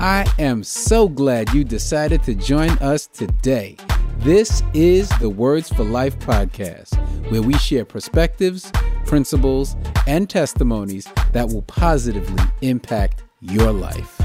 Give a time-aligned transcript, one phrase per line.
[0.00, 3.76] I am so glad you decided to join us today.
[4.18, 6.94] This is the Words for Life podcast,
[7.32, 8.70] where we share perspectives,
[9.06, 9.74] principles,
[10.06, 14.20] and testimonies that will positively impact your life.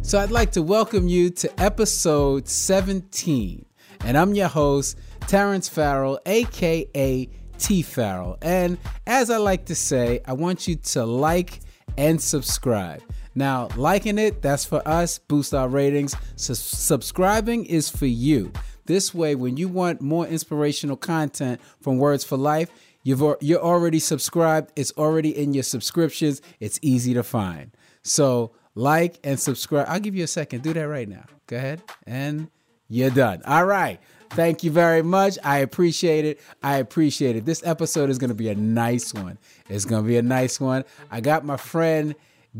[0.00, 3.66] So, I'd like to welcome you to episode 17,
[4.06, 8.38] and I'm your host, Terrence Farrell, aka T Farrell.
[8.40, 11.60] And as I like to say, I want you to like
[11.96, 13.02] and subscribe.
[13.34, 16.14] Now, liking it, that's for us, boost our ratings.
[16.36, 18.52] Subscribing is for you.
[18.84, 22.70] This way, when you want more inspirational content from Words for Life,
[23.04, 24.72] you've you're already subscribed.
[24.76, 26.42] It's already in your subscriptions.
[26.60, 27.70] It's easy to find.
[28.02, 29.86] So like and subscribe.
[29.88, 30.62] I'll give you a second.
[30.62, 31.24] Do that right now.
[31.46, 31.82] Go ahead.
[32.06, 32.50] And
[32.88, 33.42] you're done.
[33.46, 34.00] All right.
[34.34, 35.38] Thank you very much.
[35.44, 36.40] I appreciate it.
[36.62, 37.44] I appreciate it.
[37.44, 39.36] This episode is going to be a nice one.
[39.68, 40.84] It's going to be a nice one.
[41.10, 42.14] I got my friend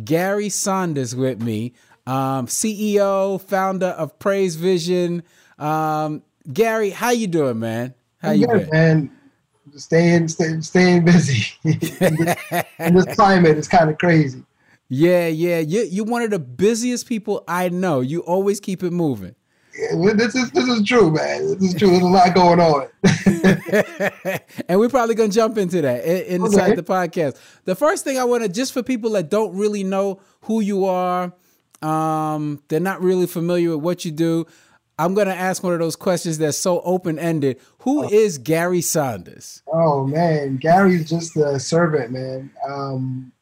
[0.04, 1.72] Gary Saunders with me,
[2.06, 5.22] um, CEO, founder of Praise Vision.
[5.58, 7.94] Um, Gary, how you doing, man?
[8.18, 8.68] How I'm you been?
[8.70, 9.18] man?
[9.74, 11.46] Staying, staying, staying busy.
[12.78, 14.42] and this climate is kind of crazy.
[14.90, 15.60] Yeah, yeah.
[15.60, 18.00] You you're one of the busiest people I know.
[18.00, 19.34] You always keep it moving.
[19.74, 21.58] Yeah, this is this is true, man.
[21.58, 21.88] This is true.
[21.90, 22.88] There's a lot going on.
[24.68, 26.74] and we're probably gonna jump into that inside Okay.
[26.76, 27.38] the podcast.
[27.64, 30.84] The first thing I want to, just for people that don't really know who you
[30.84, 31.32] are,
[31.80, 34.46] um, they're not really familiar with what you do.
[34.98, 37.58] I'm gonna ask one of those questions that's so open ended.
[37.80, 39.62] Who is Gary Saunders?
[39.72, 42.50] oh man, Gary's just a servant, man.
[42.68, 43.32] Um,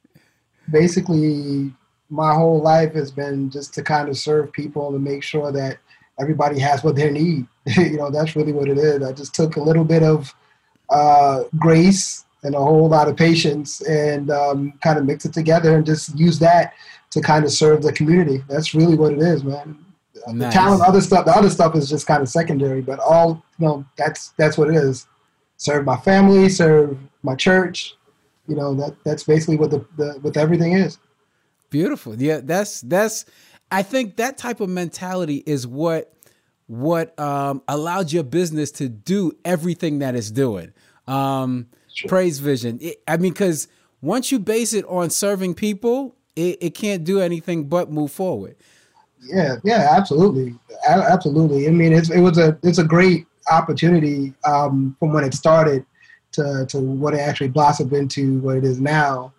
[0.70, 1.72] basically,
[2.08, 5.78] my whole life has been just to kind of serve people and make sure that
[6.20, 7.46] everybody has what they need.
[7.76, 9.02] you know, that's really what it is.
[9.02, 10.34] I just took a little bit of
[10.88, 15.76] uh, grace and a whole lot of patience and um, kind of mix it together
[15.76, 16.72] and just use that
[17.10, 18.42] to kind of serve the community.
[18.48, 19.84] That's really what it is, man.
[20.26, 23.66] The talent, other stuff, the other stuff is just kind of secondary, but all you
[23.66, 25.06] know, that's that's what it is.
[25.56, 27.96] Serve my family, serve my church.
[28.46, 30.98] You know, that that's basically what the, the what everything is.
[31.70, 32.20] Beautiful.
[32.20, 33.24] Yeah, that's that's.
[33.72, 36.12] I think that type of mentality is what
[36.66, 40.72] what um, allowed your business to do everything that it's doing.
[41.06, 42.08] Um, Sure.
[42.08, 42.78] Praise Vision.
[42.80, 43.66] It- I mean, because
[44.00, 48.54] once you base it on serving people, it, it can't do anything but move forward.
[49.20, 50.54] Yeah, yeah, absolutely,
[50.88, 51.66] A- absolutely.
[51.66, 55.84] I mean, it's it was a it's a great opportunity um, from when it started
[56.32, 59.32] to to what it actually blossomed into what it is now.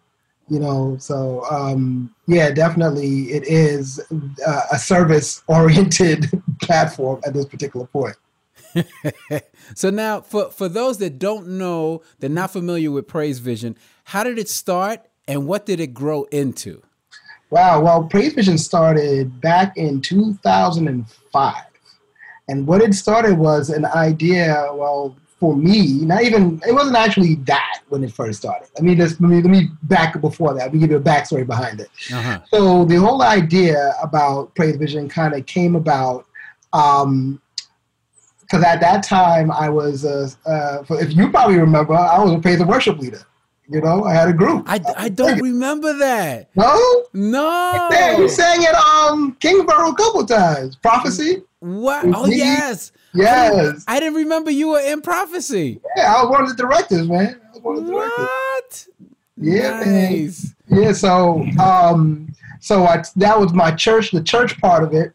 [0.50, 4.02] You know, so um, yeah, definitely, it is
[4.46, 6.30] uh, a service oriented
[6.62, 8.16] platform at this particular point.
[9.76, 13.78] So now, for for those that don't know, they're not familiar with Praise Vision.
[14.06, 16.82] How did it start, and what did it grow into?
[17.50, 17.82] Wow.
[17.82, 21.56] Well, Praise Vision started back in 2005.
[22.48, 27.34] And what it started was an idea, well, for me, not even, it wasn't actually
[27.34, 28.70] that when it first started.
[28.78, 30.66] I mean, let's, me, let me back before that.
[30.66, 31.90] Let me give you a backstory behind it.
[32.14, 32.42] Uh-huh.
[32.52, 36.28] So the whole idea about Praise Vision kind of came about
[36.72, 42.38] because at that time I was, uh, uh, if you probably remember, I was a
[42.38, 43.24] praise and worship leader.
[43.68, 44.66] You know, I had a group.
[44.68, 46.52] I, I don't remember that.
[46.56, 47.06] No?
[47.14, 47.90] No.
[47.92, 50.76] Yeah, we sang at um Kingsborough a couple times.
[50.76, 51.42] Prophecy.
[51.62, 52.06] What?
[52.14, 52.92] Oh yes.
[53.14, 53.84] Yes.
[53.88, 55.82] I didn't remember you were in prophecy.
[55.98, 57.40] Yeah, I was one of the directors, man.
[57.44, 58.28] I was one of the directors.
[58.28, 58.88] What?
[59.38, 60.30] Yeah, man.
[60.68, 65.14] Yeah, so um so I, that was my church, the church part of it.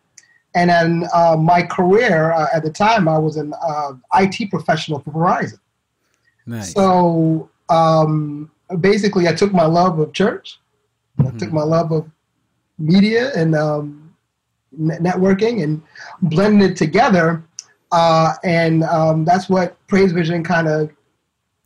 [0.56, 4.98] And then uh, my career uh, at the time, I was an uh, IT professional
[5.00, 5.60] for Verizon.
[6.46, 6.72] Nice.
[6.72, 10.58] So um, basically, I took my love of church,
[11.20, 11.38] I Mhm.
[11.38, 12.10] took my love of
[12.78, 14.14] media and um,
[14.76, 15.82] networking, and
[16.22, 17.44] blended it together.
[17.92, 20.90] Uh, and um, that's what Praise Vision kind of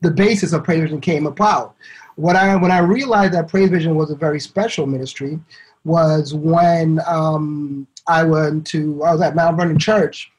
[0.00, 1.74] the basis of Praise Vision came about.
[2.16, 5.38] What I when I realized that Praise Vision was a very special ministry
[5.84, 10.30] was when um, I went to I was at Mount Vernon Church,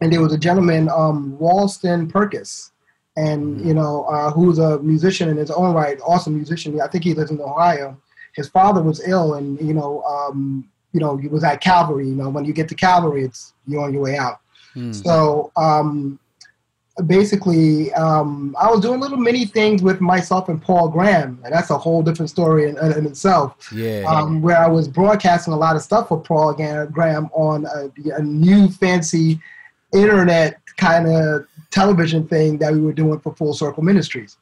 [0.00, 2.70] and there was a gentleman, um, Ralston Perkis,
[3.16, 6.80] and you know uh, who's a musician in his own right, awesome musician.
[6.80, 7.96] I think he lives in Ohio.
[8.34, 12.08] His father was ill, and you know, um, you know, he was at Calvary.
[12.08, 14.40] You know, when you get to Calvary, it's you're on your way out.
[14.76, 14.92] Hmm.
[14.92, 16.18] So um,
[17.06, 21.70] basically, um, I was doing little mini things with myself and Paul Graham, and that's
[21.70, 23.72] a whole different story in, in itself.
[23.72, 24.04] Yeah.
[24.06, 26.52] Um, where I was broadcasting a lot of stuff for Paul
[26.92, 29.40] Graham on a, a new fancy
[29.94, 34.36] internet kind of television thing that we were doing for Full Circle Ministries.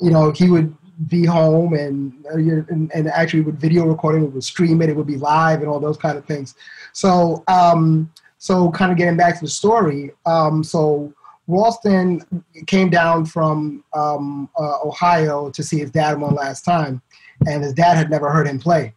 [0.00, 0.72] You know, he would
[1.08, 4.96] be home and, uh, and, and actually with video recording, it would stream it, it
[4.96, 6.54] would be live and all those kind of things.
[6.92, 8.12] So um,
[8.44, 10.10] so kind of getting back to the story.
[10.26, 11.10] Um, so
[11.48, 12.20] Ralston
[12.66, 17.00] came down from um, uh, Ohio to see his dad one last time,
[17.46, 18.92] and his dad had never heard him play.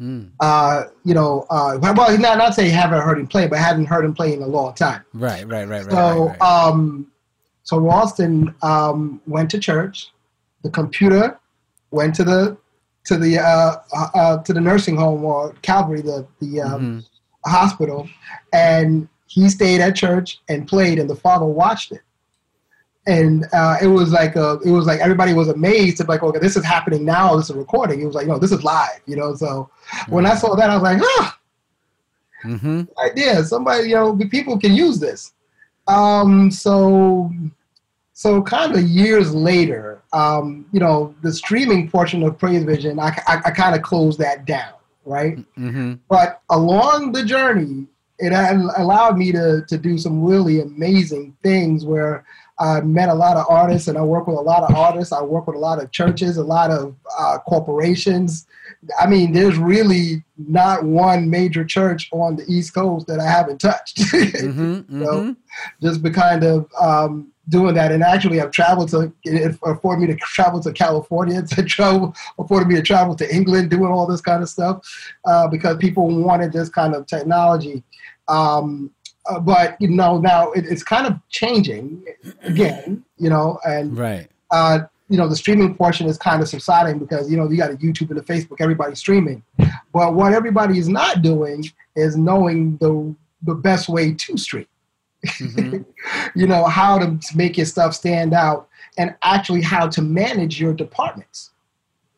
[0.00, 0.30] Mm.
[0.38, 4.04] Uh, you know, uh, well, not not say haven't heard him play, but hadn't heard
[4.04, 5.02] him play in a long time.
[5.12, 5.90] Right, right, right, right.
[5.90, 6.68] So, right, right.
[6.68, 7.10] um,
[7.64, 10.12] so Ralston um, went to church.
[10.62, 11.36] The computer
[11.90, 12.56] went to the
[13.06, 17.11] to the uh, uh, uh to the nursing home or Calvary, the the um, mm-hmm.
[17.44, 18.08] Hospital,
[18.52, 22.02] and he stayed at church and played, and the father watched it
[23.06, 26.38] and uh, it was like a, it was like everybody was amazed to like, okay,
[26.38, 27.36] this is happening now.
[27.36, 28.00] This is recording.
[28.00, 29.34] It was like, no, this is live, you know.
[29.34, 30.12] So mm-hmm.
[30.12, 31.38] when I saw that, I was like, ah,
[32.44, 32.82] mm-hmm.
[33.04, 33.42] idea.
[33.42, 35.32] Somebody, you know, people can use this.
[35.88, 37.32] Um, so,
[38.12, 43.20] so kind of years later, um, you know, the streaming portion of Praise Vision, I,
[43.26, 45.38] I, I kind of closed that down, right?
[45.56, 45.94] Mm-hmm.
[46.08, 47.86] But along the journey,
[48.18, 52.24] it allowed me to to do some really amazing things where
[52.58, 55.12] I met a lot of artists and I work with a lot of artists.
[55.12, 58.46] I work with a lot of churches, a lot of uh, corporations.
[59.00, 63.60] I mean, there's really not one major church on the East Coast that I haven't
[63.60, 63.98] touched.
[63.98, 65.04] mm-hmm, mm-hmm.
[65.04, 65.36] so
[65.80, 67.92] just be kind of um, doing that.
[67.92, 72.68] And actually, I've traveled to, it afforded me to travel to California, to travel, afforded
[72.68, 74.86] me to travel to England, doing all this kind of stuff
[75.24, 77.82] uh, because people wanted this kind of technology.
[78.28, 78.90] Um,
[79.26, 82.04] uh, but you know now it, it's kind of changing
[82.42, 84.28] again you know and right.
[84.50, 87.70] uh, you know the streaming portion is kind of subsiding because you know you got
[87.70, 89.42] a youtube and a facebook everybody's streaming.
[89.92, 91.64] But what everybody is not doing
[91.94, 94.66] is knowing the the best way to stream.
[95.26, 95.82] Mm-hmm.
[96.38, 100.72] you know how to make your stuff stand out and actually how to manage your
[100.72, 101.50] departments.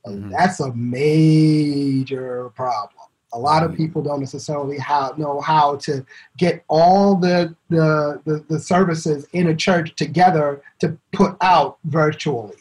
[0.07, 0.33] Mm-hmm.
[0.33, 2.94] that's a major problem
[3.35, 6.07] a lot of people don't necessarily how, know how to
[6.39, 12.57] get all the, the, the, the, services in a church together to put out virtually.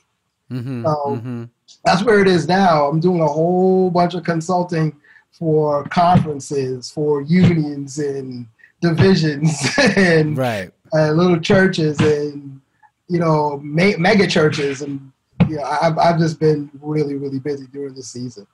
[0.52, 1.44] Mm-hmm, so mm-hmm.
[1.86, 2.88] that's where it is now.
[2.88, 4.96] I'm doing a whole bunch of consulting
[5.32, 8.48] for conferences, for unions and
[8.82, 9.56] divisions
[9.96, 10.72] and right.
[10.94, 12.60] uh, little churches and,
[13.10, 14.82] you know, me- mega churches.
[14.82, 15.12] And,
[15.48, 18.48] you know, I've, I've just been really, really busy during the season.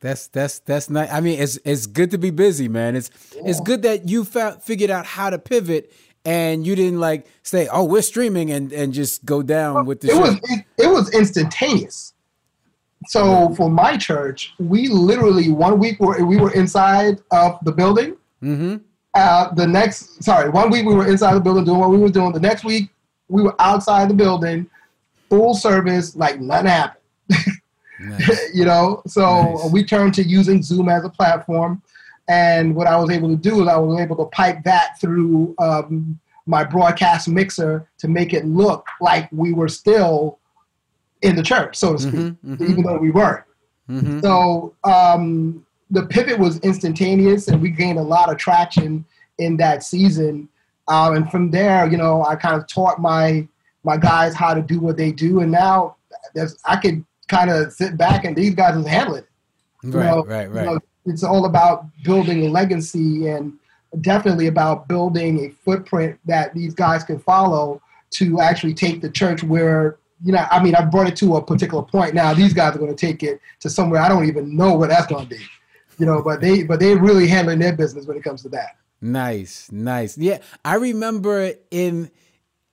[0.00, 1.10] That's that's that's nice.
[1.10, 2.96] I mean, it's it's good to be busy, man.
[2.96, 3.42] It's yeah.
[3.44, 5.92] it's good that you found figured out how to pivot
[6.24, 10.08] and you didn't like say, "Oh, we're streaming," and and just go down with the.
[10.08, 10.20] It show.
[10.20, 12.14] was it, it, was instantaneous.
[13.06, 18.16] So for my church, we literally one week were we were inside of the building.
[18.42, 18.76] Mm-hmm.
[19.14, 22.10] Uh, the next, sorry, one week we were inside the building doing what we were
[22.10, 22.32] doing.
[22.32, 22.90] The next week
[23.28, 24.68] we were outside the building,
[25.28, 27.00] full service, like nothing happened.
[28.00, 28.50] Nice.
[28.54, 29.72] you know, so nice.
[29.72, 31.82] we turned to using Zoom as a platform.
[32.28, 35.54] And what I was able to do is I was able to pipe that through
[35.58, 40.38] um, my broadcast mixer to make it look like we were still
[41.22, 42.70] in the church, so to speak, mm-hmm, mm-hmm.
[42.70, 43.44] even though we weren't.
[43.88, 44.20] Mm-hmm.
[44.20, 49.04] So um, the pivot was instantaneous, and we gained a lot of traction
[49.38, 50.48] in that season.
[50.88, 53.46] Um, and from there, you know, I kind of taught my
[53.82, 55.96] my guys how to do what they do, and now
[56.64, 59.26] I could kind of sit back and these guys handle it.
[59.82, 60.64] You right, know, right, right.
[60.64, 63.54] You know, it's all about building a legacy and
[64.00, 69.42] definitely about building a footprint that these guys can follow to actually take the church
[69.42, 72.74] where you know i mean i brought it to a particular point now these guys
[72.74, 75.36] are going to take it to somewhere i don't even know where that's going to
[75.36, 75.42] be
[75.98, 78.76] you know but they but they're really handling their business when it comes to that
[79.00, 82.10] nice nice yeah i remember in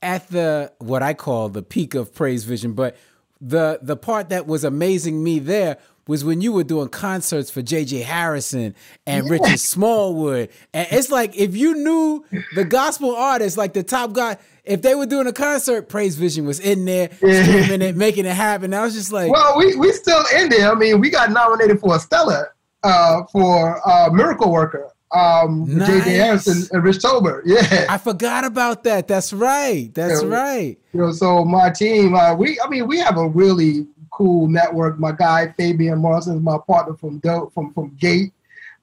[0.02, 2.96] at the what i call the peak of praise vision but
[3.42, 5.78] the the part that was amazing me there
[6.08, 8.74] was when you were doing concerts for JJ Hairston
[9.06, 9.32] and yeah.
[9.32, 10.50] Richard Smallwood.
[10.74, 12.26] And it's like if you knew
[12.56, 16.46] the gospel artists, like the top guy, if they were doing a concert, Praise Vision
[16.46, 17.44] was in there, yeah.
[17.44, 18.74] streaming it, making it happen.
[18.74, 20.72] I was just like, well, we we still in there.
[20.72, 22.54] I mean, we got nominated for a Stellar
[22.84, 25.90] uh, for uh, Miracle Worker um nice.
[25.90, 27.44] JJ Hairston and Rich Tolbert.
[27.46, 27.86] Yeah.
[27.90, 29.08] I forgot about that.
[29.08, 29.94] That's right.
[29.94, 30.30] That's yeah.
[30.30, 30.78] right.
[30.94, 35.00] You know, so my team, uh, we I mean, we have a really cool network.
[35.00, 38.34] My guy Fabian Morrison is my partner from Do- from from Gate.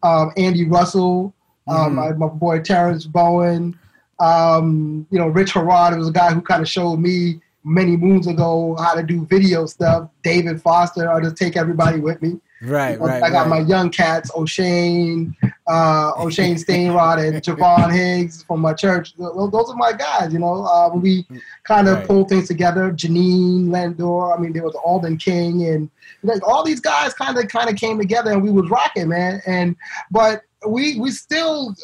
[0.03, 1.35] Um, Andy Russell,
[1.67, 1.95] um, mm-hmm.
[1.95, 3.79] my, my, boy Terrence Bowen.
[4.21, 8.27] Um, you know, Rich Harrod was a guy who kind of showed me many moons
[8.27, 10.09] ago how to do video stuff.
[10.23, 12.39] David Foster, I'll just take everybody with me.
[12.65, 13.23] Right, right.
[13.23, 13.61] I got right.
[13.61, 19.15] my young cats, O'Shane, uh, O'Shane Stainrod and Javon Higgs from my church.
[19.17, 20.65] Those are my guys, you know.
[20.65, 21.27] Uh, we
[21.65, 22.07] kind of right.
[22.07, 22.91] pull things together.
[22.91, 25.91] Janine Landor, I mean, there was Alden King, and
[26.23, 29.43] like all these guys kind of kind of came together, and we was rocking, man.
[29.47, 29.77] And
[30.11, 31.75] but we we still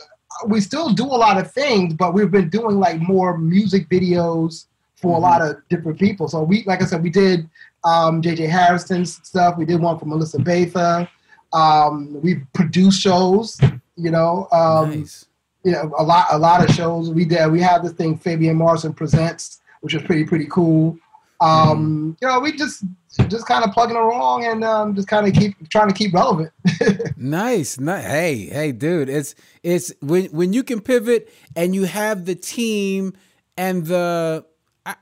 [0.46, 4.66] we still do a lot of things, but we've been doing like more music videos
[4.96, 5.24] for mm-hmm.
[5.24, 6.28] a lot of different people.
[6.28, 7.48] So we, like I said, we did
[7.84, 9.56] um, JJ Hairston's stuff.
[9.56, 11.08] We did one for Melissa Batha.
[11.52, 13.58] Um, we produce shows,
[13.96, 14.48] you know.
[14.52, 15.26] Um, nice.
[15.64, 17.50] You know, a lot, a lot of shows we did.
[17.50, 20.98] We have this thing, Fabian Morrison presents, which is pretty, pretty cool.
[21.40, 22.22] Um, mm.
[22.22, 22.84] You know, we just,
[23.28, 26.50] just kind of plugging along and um, just kind of keep trying to keep relevant.
[27.16, 28.04] nice, nice.
[28.04, 33.14] Hey, hey, dude, it's it's when when you can pivot and you have the team
[33.56, 34.44] and the,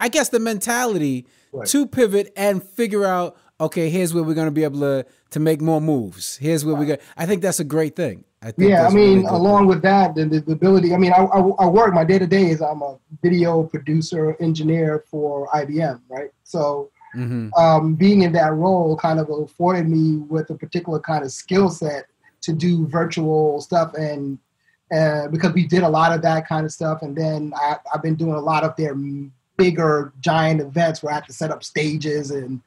[0.00, 1.66] I guess the mentality right.
[1.68, 5.40] to pivot and figure out okay, here's where we're going to be able to to
[5.40, 6.36] make more moves.
[6.36, 6.96] Here's where we go.
[7.16, 8.24] I think that's a great thing.
[8.40, 9.68] I yeah, I mean, really along thing.
[9.68, 10.94] with that, the, the, ability.
[10.94, 14.36] I mean, I, I, I work my day to day is I'm a video producer
[14.40, 16.30] engineer for IBM, right?
[16.44, 16.90] So.
[17.16, 17.54] Mm-hmm.
[17.54, 21.70] Um, being in that role kind of afforded me with a particular kind of skill
[21.70, 22.04] set
[22.42, 24.38] to do virtual stuff and
[24.94, 28.02] uh, because we did a lot of that kind of stuff and then I, have
[28.02, 28.94] been doing a lot of their
[29.58, 32.62] bigger giant events where I have to set up stages and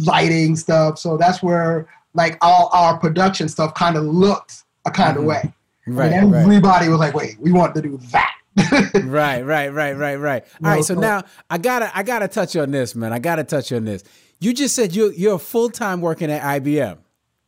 [0.00, 0.98] lighting stuff.
[0.98, 5.20] So that's where like all our production stuff kind of looked a kind mm-hmm.
[5.20, 5.54] of way.
[5.86, 6.12] Right.
[6.12, 6.90] And everybody right.
[6.90, 8.32] was like, wait, we want to do that.
[9.04, 10.44] right, right, right, right, right.
[10.62, 13.12] All right, so now I gotta I gotta touch on this, man.
[13.12, 14.04] I gotta touch on this.
[14.38, 16.98] You just said you you're full time working at IBM.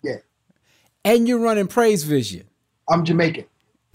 [0.02, 0.16] Yeah.
[1.04, 2.48] And you're running Praise Vision.
[2.88, 3.44] I'm Jamaican.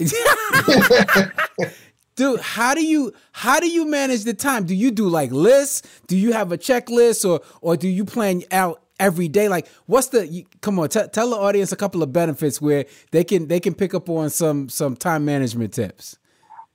[2.16, 4.64] dude how do you how do you manage the time?
[4.64, 5.82] Do you do like lists?
[6.06, 9.48] Do you have a checklist or or do you plan out every day?
[9.48, 12.84] Like what's the you, come on t- tell the audience a couple of benefits where
[13.10, 16.18] they can they can pick up on some some time management tips.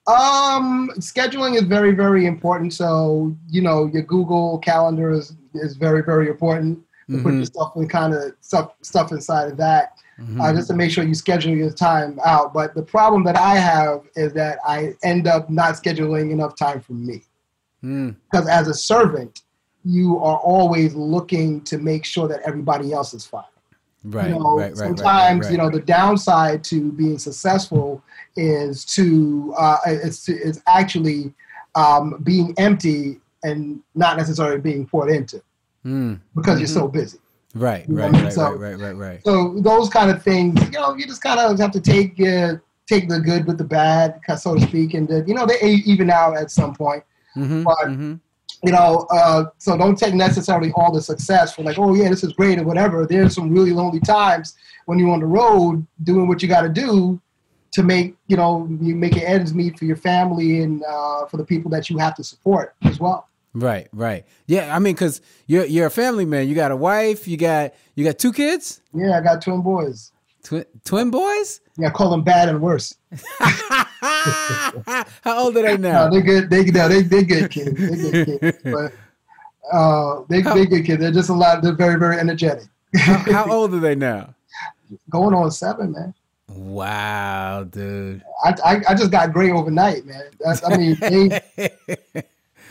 [0.07, 2.73] Um scheduling is very very important.
[2.73, 6.79] So you know your google calendar is is very very important.
[7.09, 7.23] To mm-hmm.
[7.23, 10.41] put your stuff in kind of stuff stuff inside of that mm-hmm.
[10.41, 12.53] uh, just to make sure you schedule your time out.
[12.53, 16.81] But the problem that I have is that I end up not scheduling enough time
[16.81, 17.23] for me.
[17.83, 18.15] Mm.
[18.31, 19.41] Because as a servant,
[19.83, 23.43] you are always looking to make sure that everybody else is fine.
[24.03, 28.01] Right, you know, right, right, sometimes right, you know the downside to being successful
[28.35, 31.33] is to uh, it's it's actually
[31.75, 35.41] um, being empty and not necessarily being poured into
[35.85, 36.19] mm.
[36.35, 36.59] because mm-hmm.
[36.59, 37.17] you're so busy.
[37.55, 41.07] Right, right, right, so, right, right, right, So those kind of things, you know, you
[41.07, 42.55] just kind of have to take uh,
[42.87, 46.09] take the good with the bad, so to speak, and the, you know they even
[46.09, 47.03] out at some point.
[47.35, 48.15] Mm-hmm, but mm-hmm.
[48.63, 52.23] you know, uh, so don't take necessarily all the success for like, oh yeah, this
[52.23, 53.05] is great or whatever.
[53.05, 56.69] There's some really lonely times when you're on the road doing what you got to
[56.69, 57.19] do
[57.73, 61.37] to make you know you make your ends meet for your family and uh, for
[61.37, 63.27] the people that you have to support as well.
[63.57, 64.23] Right, right.
[64.45, 66.47] Yeah, I mean, cause you're you're a family man.
[66.47, 67.27] You got a wife.
[67.27, 68.81] You got you got two kids.
[68.93, 70.11] Yeah, I got twin boys.
[70.43, 71.61] Twin twin boys?
[71.77, 72.95] Yeah, I call them bad and worse.
[73.39, 76.07] How old are they now?
[76.07, 76.49] No, they're good.
[76.51, 77.73] They no, they they good kids.
[77.73, 78.93] They good kids, but
[79.73, 81.01] uh, they they good kids.
[81.01, 81.63] They're just a lot.
[81.63, 82.67] They're very very energetic.
[82.95, 84.35] how, how old are they now?
[85.09, 86.13] Going on seven, man.
[86.47, 88.23] Wow, dude.
[88.45, 90.23] I, I, I just got great overnight, man.
[90.39, 91.41] That's, I mean, they,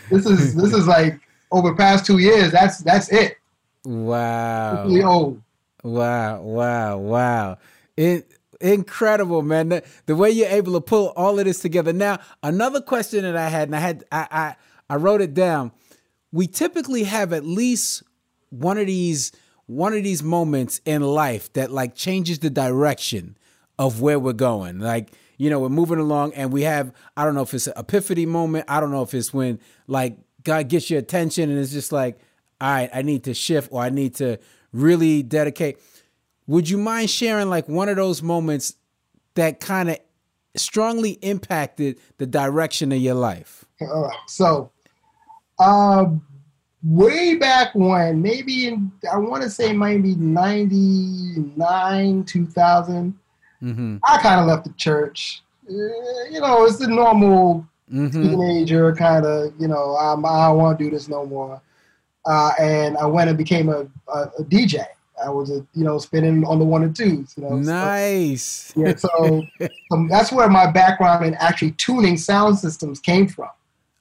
[0.09, 1.19] this is this is like
[1.51, 2.51] over past two years.
[2.51, 3.37] That's that's it.
[3.85, 4.85] Wow.
[4.85, 5.41] Really old.
[5.83, 6.41] Wow!
[6.41, 6.97] Wow!
[6.97, 7.57] Wow!
[7.95, 9.69] It incredible, man.
[9.69, 11.93] The, the, way you're able to pull all of this together.
[11.93, 14.55] Now, another question that I had, and I had I I,
[14.89, 15.71] I wrote it down.
[16.31, 18.03] We typically have at least
[18.49, 19.31] one of these
[19.67, 23.37] one of these moments in life that like changes the direction
[23.77, 24.79] of where we're going.
[24.79, 27.73] Like you know, we're moving along and we have, I don't know if it's an
[27.77, 28.65] epiphany moment.
[28.67, 32.19] I don't know if it's when like God gets your attention and it's just like,
[32.59, 34.39] all right, I need to shift or I need to
[34.73, 35.79] really dedicate.
[36.47, 38.73] Would you mind sharing like one of those moments
[39.35, 39.99] that kind of
[40.55, 43.65] strongly impacted the direction of your life?
[43.79, 44.71] Uh, so,
[45.59, 46.25] um,
[46.83, 53.19] way back when, maybe in, I want to say maybe 99, 2000,
[53.63, 53.97] Mm-hmm.
[54.03, 55.41] I kind of left the church.
[55.69, 55.73] Uh,
[56.31, 58.21] you know, it's the normal mm-hmm.
[58.21, 61.61] teenager kind of, you know, I'm, I don't want to do this no more.
[62.25, 64.85] Uh, and I went and became a, a, a, DJ.
[65.23, 67.33] I was, a, you know, spinning on the one and twos.
[67.37, 68.73] You know, nice.
[68.73, 69.43] So, yeah, so
[69.91, 73.49] um, that's where my background in actually tuning sound systems came from.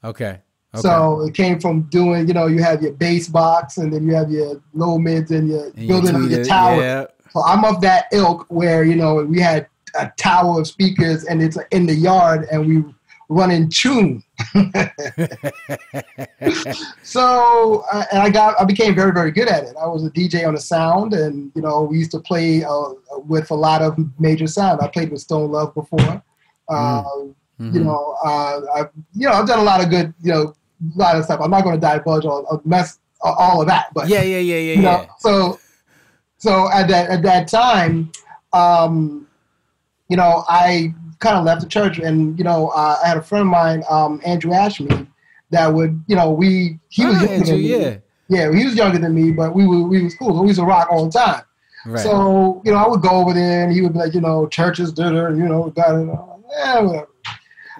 [0.03, 0.41] Okay.
[0.75, 0.83] Okay.
[0.83, 4.15] So it came from doing, you know, you have your bass box and then you
[4.15, 6.81] have your low mids and your and building your tower.
[6.81, 7.07] Yeah.
[7.37, 11.43] So I'm of that ilk where you know we had a tower of speakers, and
[11.43, 12.83] it's in the yard, and we
[13.29, 14.23] run in tune.
[17.03, 19.77] so uh, and I got I became very very good at it.
[19.79, 22.95] I was a DJ on the sound, and you know we used to play uh,
[23.27, 24.81] with a lot of major sound.
[24.81, 26.23] I played with Stone Love before.
[26.71, 27.71] Uh, mm-hmm.
[27.71, 30.55] You know, uh, I you know I've done a lot of good you know
[30.97, 31.41] a lot of stuff.
[31.43, 34.73] I'm not going to divulge all mess all of that, but yeah, yeah, yeah, yeah,
[34.73, 34.81] yeah.
[34.81, 35.59] Know, so
[36.39, 38.11] so at that at that time,
[38.53, 39.27] um,
[40.09, 43.23] you know, I kind of left the church, and you know, uh, I had a
[43.23, 45.07] friend of mine, um, Andrew Ashmead,
[45.51, 47.77] that would, you know, we he was younger Andrew, than me.
[47.77, 47.97] yeah,
[48.29, 50.35] yeah, he was younger than me, but we were we was cool.
[50.35, 51.43] So we used to rock all the time.
[51.87, 52.03] Right.
[52.03, 54.47] So you know, I would go over there, and he would be like, you know,
[54.49, 56.07] churches, da you know, got it,
[56.51, 57.09] yeah, whatever.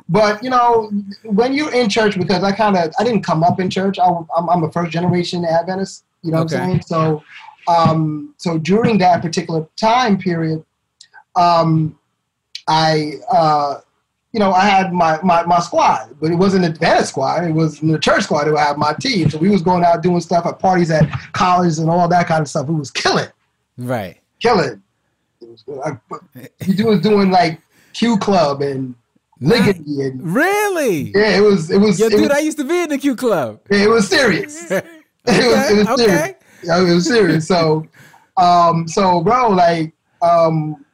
[0.09, 0.91] But you know,
[1.25, 3.99] when you're in church, because I kind of I didn't come up in church.
[3.99, 6.05] I, am I'm a first generation Adventist.
[6.23, 6.57] You know okay.
[6.57, 6.83] what I'm saying?
[6.83, 7.23] So,
[7.69, 10.65] um, so during that particular time period,
[11.35, 11.99] um,
[12.69, 13.81] I, uh,
[14.33, 17.45] you know, I had my, my, my squad, but it wasn't a Adventist squad.
[17.45, 18.45] It was the church squad.
[18.45, 19.31] that I had my team.
[19.31, 22.43] So we was going out doing stuff at parties at colleges and all that kind
[22.43, 22.69] of stuff.
[22.69, 23.29] It was killing.
[23.79, 24.21] Right.
[24.41, 24.83] Killing.
[25.41, 27.61] It was, like, he was doing like
[27.93, 28.95] Q Club and
[29.41, 31.13] Liggity and really.
[31.15, 31.71] Yeah, it was.
[31.71, 32.01] It was.
[32.01, 33.61] Yo, it dude, was, I used to be in the Q Club.
[33.71, 34.71] Yeah, it was serious.
[34.71, 34.85] it
[35.27, 36.05] was, it was okay.
[36.05, 36.21] serious.
[36.21, 36.33] Yeah,
[36.91, 37.47] it was serious.
[37.47, 37.87] So,
[38.37, 40.85] um, so bro, like, um,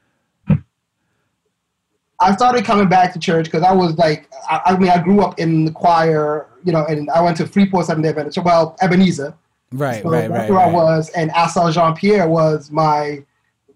[2.22, 5.22] I started coming back to church because I was like, I, I, mean, I grew
[5.22, 8.76] up in the choir, you know, and I went to Freeport Seventh Day Adventist, well,
[8.80, 9.34] Ebenezer.
[9.72, 10.50] Right, so right, that's right.
[10.50, 10.68] where right.
[10.68, 13.24] I was, and Assal Jean Pierre was my,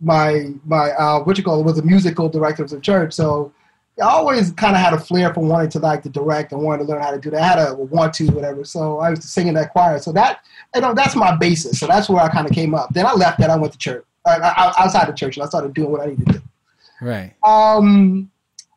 [0.01, 3.15] my, my, uh, what you call it, was a musical director of the church.
[3.15, 3.53] So
[3.99, 6.87] I always kind of had a flair for wanting to like to direct and wanting
[6.87, 7.43] to learn how to do that.
[7.43, 8.63] I had a want to, whatever.
[8.65, 9.99] So I was singing that choir.
[9.99, 11.81] So that, you know, that's my basis.
[11.81, 12.93] So that's where I kind of came up.
[12.93, 13.49] Then I left that.
[13.49, 16.27] I went to church, uh, outside the church, and I started doing what I needed
[16.27, 16.43] to do.
[17.01, 17.33] Right.
[17.43, 18.31] Um,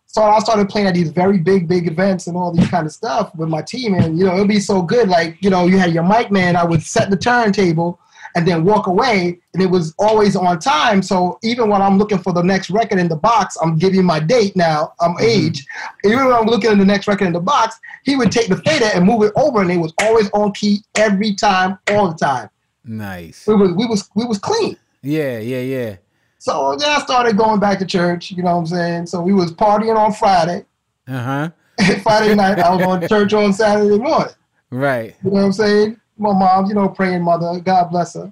[0.06, 2.92] so I started playing at these very big, big events and all these kind of
[2.92, 5.08] stuff with my team, and you know it'd be so good.
[5.08, 6.56] Like you know, you had your mic man.
[6.56, 8.00] I would set the turntable
[8.36, 11.02] and then walk away, and it was always on time.
[11.02, 14.20] So even when I'm looking for the next record in the box, I'm giving my
[14.20, 14.94] date now.
[15.00, 15.26] I'm mm-hmm.
[15.26, 15.66] age.
[16.06, 18.58] Even when I'm looking at the next record in the box, he would take the
[18.58, 22.18] fader and move it over, and it was always on key every time, all the
[22.18, 22.50] time.
[22.84, 23.46] Nice.
[23.46, 24.78] We was we was we was clean.
[25.02, 25.96] Yeah, yeah, yeah.
[26.40, 29.06] So then I started going back to church, you know what I'm saying?
[29.08, 30.66] So we was partying on Friday.
[31.08, 31.50] Uh-huh.
[32.02, 34.34] Friday night, I was on church on Saturday morning.
[34.72, 35.16] Right.
[35.24, 36.00] You know what I'm saying?
[36.20, 38.32] My mom, you know, praying mother, God bless her.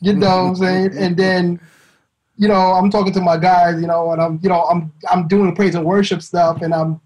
[0.00, 0.98] You know what I'm saying?
[0.98, 1.60] And then,
[2.36, 5.28] you know, I'm talking to my guys, you know, and I'm, you know, I'm I'm
[5.28, 7.00] doing praise and worship stuff and I'm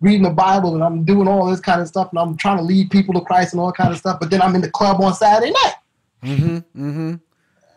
[0.00, 2.62] reading the Bible and I'm doing all this kind of stuff and I'm trying to
[2.62, 4.20] lead people to Christ and all kind of stuff.
[4.20, 5.74] But then I'm in the club on Saturday night.
[6.22, 6.56] Mm-hmm.
[6.56, 7.14] Mm-hmm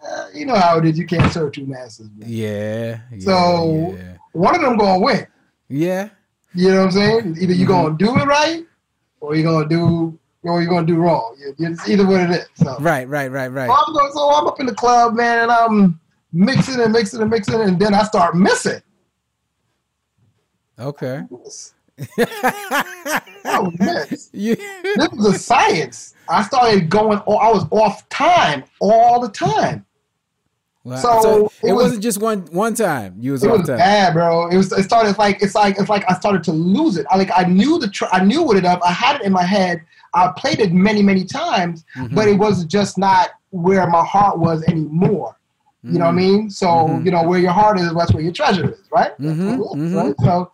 [0.04, 0.98] uh, you know how it is.
[0.98, 2.10] You can't serve two masters.
[2.18, 3.20] Yeah, yeah.
[3.20, 4.18] So yeah.
[4.34, 5.28] one of them gonna win.
[5.68, 6.10] Yeah.
[6.54, 7.38] You know what I'm saying?
[7.40, 7.98] Either you're mm-hmm.
[7.98, 8.66] gonna do it right,
[9.20, 11.36] or you're gonna do, or you're gonna do wrong.
[11.60, 12.48] It's either what it is.
[12.56, 12.78] So.
[12.80, 13.68] Right, right, right, right.
[13.68, 16.00] So I'm, going, so I'm up in the club, man, and I'm
[16.34, 18.82] mixing and mixing and mixing, and then I start missing.
[20.80, 21.24] Okay.
[23.46, 24.30] oh, miss.
[24.34, 24.56] Yeah.
[24.56, 26.16] This was a science.
[26.28, 27.22] I started going.
[27.28, 29.86] Oh, I was off time all the time.
[30.84, 30.96] Wow.
[30.96, 33.16] So, so, it, it was, not just one one time.
[33.20, 33.78] You was it off was time.
[33.78, 34.48] bad, bro.
[34.50, 34.72] It was.
[34.72, 37.06] It started like it's like it's like I started to lose it.
[37.12, 38.80] I like I knew the tr- I knew what it up.
[38.84, 39.84] I had it in my head.
[40.14, 42.16] I played it many many times, mm-hmm.
[42.16, 45.38] but it was just not where my heart was anymore.
[45.84, 46.18] You know what I mm-hmm.
[46.18, 46.50] mean?
[46.50, 47.06] So mm-hmm.
[47.06, 49.18] you know where your heart is, that's where your treasure is, right?
[49.18, 49.82] Mm-hmm.
[49.82, 50.16] Is, right?
[50.20, 50.52] So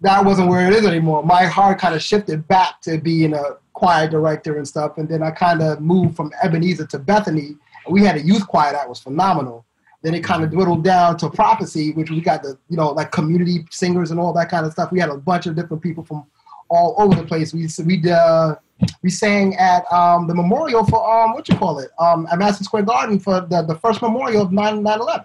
[0.00, 1.22] that wasn't where it is anymore.
[1.22, 3.42] My heart kind of shifted back to being a
[3.74, 7.56] choir director and stuff, and then I kind of moved from Ebenezer to Bethany.
[7.90, 9.66] We had a youth choir that was phenomenal.
[10.02, 13.10] Then it kind of dwindled down to prophecy, which we got the you know like
[13.10, 14.92] community singers and all that kind of stuff.
[14.92, 16.24] We had a bunch of different people from
[16.70, 17.52] all over the place.
[17.52, 18.54] We we uh,
[19.02, 22.64] we sang at um, the memorial for um what you call it um at Madison
[22.64, 25.24] Square Garden for the, the first memorial of 9 11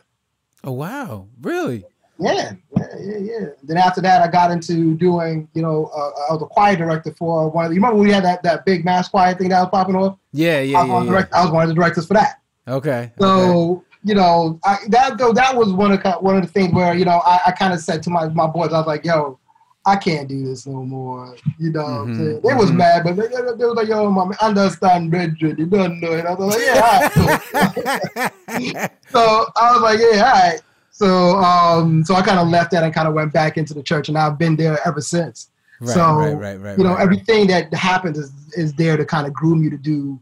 [0.64, 1.86] Oh wow, really?
[2.20, 3.46] Yeah, yeah, yeah, yeah.
[3.64, 7.14] Then after that, I got into doing, you know, uh, I was a choir director
[7.18, 9.50] for one of the, you remember when we had that, that big mass choir thing
[9.50, 10.18] that was popping off?
[10.32, 11.10] Yeah, yeah, I was, yeah, yeah.
[11.10, 12.40] Direct, I was one of the directors for that.
[12.68, 13.12] Okay.
[13.20, 13.86] So, okay.
[14.06, 17.04] you know, I, that though that was one of one of the things where, you
[17.04, 19.40] know, I, I kind of said to my, my boys, I was like, yo,
[19.86, 21.36] I can't do this no more.
[21.60, 22.42] You know mm-hmm, what I'm Mm-hmm, saying?
[22.42, 25.60] They was mad, but they, they, they was like, yo, mom, understand, Bridget.
[25.60, 26.26] You don't know it.
[26.26, 27.10] I was like, yeah,
[28.48, 28.92] all right.
[29.10, 30.62] so I was like, yeah, all right.
[30.92, 33.84] So, um, so I kind of left that and kind of went back into the
[33.84, 35.50] church, and I've been there ever since.
[35.82, 39.28] Right, so, right, right, right, you know, everything that happens is, is there to kind
[39.28, 40.20] of groom you to do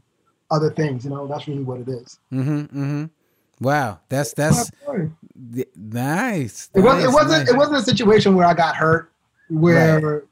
[0.50, 1.04] other things.
[1.04, 2.20] You know, that's really what it is.
[2.32, 3.06] Mm-hmm, mm-hmm.
[3.60, 4.72] Wow, that's that's
[5.76, 6.70] Nice.
[6.74, 7.06] It wasn't.
[7.06, 7.30] It wasn't.
[7.30, 7.50] nice.
[7.50, 9.12] It wasn't a situation where I got hurt,
[9.52, 10.24] where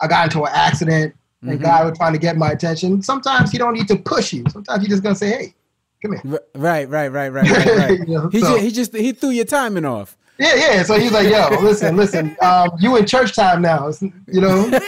[0.00, 1.62] I got into an accident, and Mhm.
[1.62, 3.02] God was trying to get my attention.
[3.02, 4.44] Sometimes He don't need to push you.
[4.50, 5.54] Sometimes He just gonna say, "Hey,
[6.02, 6.22] come here."
[6.54, 7.98] Right, right, right, right, right, right.
[8.08, 10.16] You know, he, so- just, he just he threw your timing off.
[10.38, 10.82] Yeah, yeah.
[10.82, 12.36] So he's like, "Yo, listen, listen.
[12.42, 13.88] Um, you in church time now.
[13.88, 14.70] It's- You know,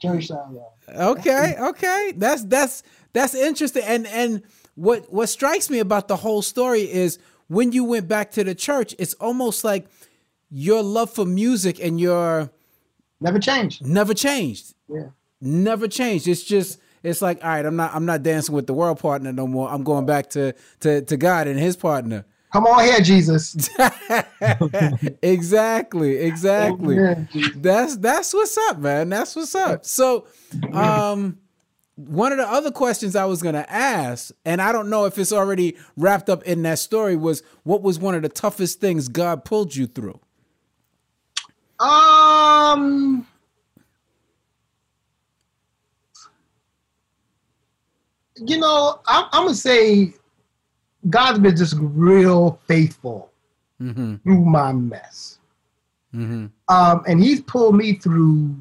[0.00, 0.68] church time now."
[1.12, 2.12] okay, okay.
[2.16, 2.82] That's that's
[3.12, 3.82] that's interesting.
[3.84, 4.42] And and
[4.74, 8.54] what what strikes me about the whole story is when you went back to the
[8.54, 9.86] church, it's almost like
[10.50, 12.50] your love for music and your
[13.20, 13.86] Never changed.
[13.86, 14.74] never changed.
[14.88, 15.08] Yeah.
[15.40, 16.28] Never changed.
[16.28, 19.32] It's just it's like, all right, I'm not I'm not dancing with the world partner
[19.32, 19.68] no more.
[19.70, 22.24] I'm going back to to to God and his partner.
[22.52, 23.68] Come on here, Jesus.
[25.22, 26.96] exactly, exactly.
[27.56, 29.08] That's that's what's up, man.
[29.08, 29.84] That's what's up.
[29.84, 30.26] So,
[30.72, 31.38] um,
[31.96, 35.32] one of the other questions I was gonna ask, and I don't know if it's
[35.32, 39.44] already wrapped up in that story, was what was one of the toughest things God
[39.44, 40.20] pulled you through?
[41.80, 43.26] Um.
[48.36, 50.12] You know, I'm, I'm gonna say
[51.08, 53.30] God's been just real faithful
[53.82, 54.14] Mm-hmm.
[54.22, 55.40] through my mess,
[56.14, 56.46] Mm-hmm.
[56.72, 58.54] um, and He's pulled me through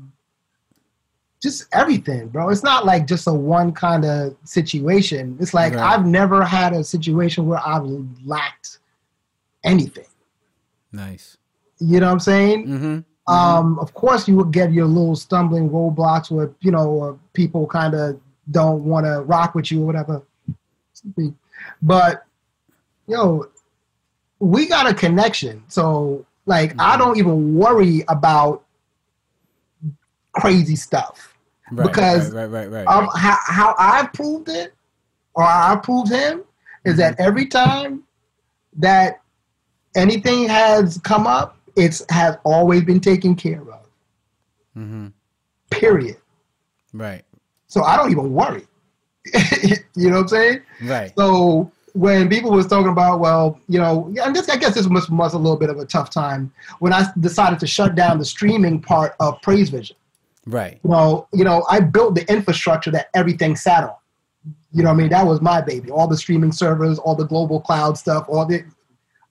[1.41, 2.49] just everything, bro.
[2.49, 5.38] It's not like just a one kind of situation.
[5.39, 5.84] It's like Right.
[5.84, 7.84] I've never had a situation where I've
[8.26, 8.80] lacked
[9.63, 10.08] anything.
[10.91, 11.38] Nice.
[11.84, 12.67] You know what I'm saying?
[12.67, 13.34] Mm-hmm.
[13.34, 17.93] Um, of course, you will get your little stumbling roadblocks where you know people kind
[17.93, 18.19] of
[18.52, 20.22] don't want to rock with you or whatever.
[21.82, 22.26] But
[23.08, 23.48] know,
[24.39, 27.00] we got a connection, so like I Mhm.
[27.00, 28.63] don't even worry about
[30.34, 31.36] crazy stuff.
[31.72, 32.88] Right, Because, right, right, right, right.
[32.88, 34.74] Um, how how I've proved it,
[35.34, 36.43] or I proved him,
[36.86, 38.04] is that every time
[38.78, 39.22] that
[39.96, 43.88] anything has come up, it's has always been taken care of.
[44.78, 45.08] mm-hmm.
[45.70, 46.18] Period.
[46.94, 47.24] Right,
[47.68, 48.68] So I don't even worry.
[49.96, 50.62] you know what I'm saying?
[50.84, 51.12] right.
[51.18, 55.10] So when people was talking about, well, you know, and this I guess this was,
[55.10, 58.26] was a little bit of a tough time when I decided to shut down the
[58.26, 59.96] streaming part of Praise Vision.
[60.46, 60.80] Right.
[60.84, 63.96] Well, you know, I built the infrastructure that everything sat on.
[64.72, 65.10] You know what I mean?
[65.10, 65.90] That was my baby.
[65.90, 68.64] All the streaming servers, all the global cloud stuff, all the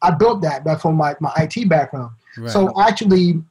[0.00, 2.10] I built that that's from my, my IT background.
[2.36, 2.50] Right.
[2.50, 3.42] So actually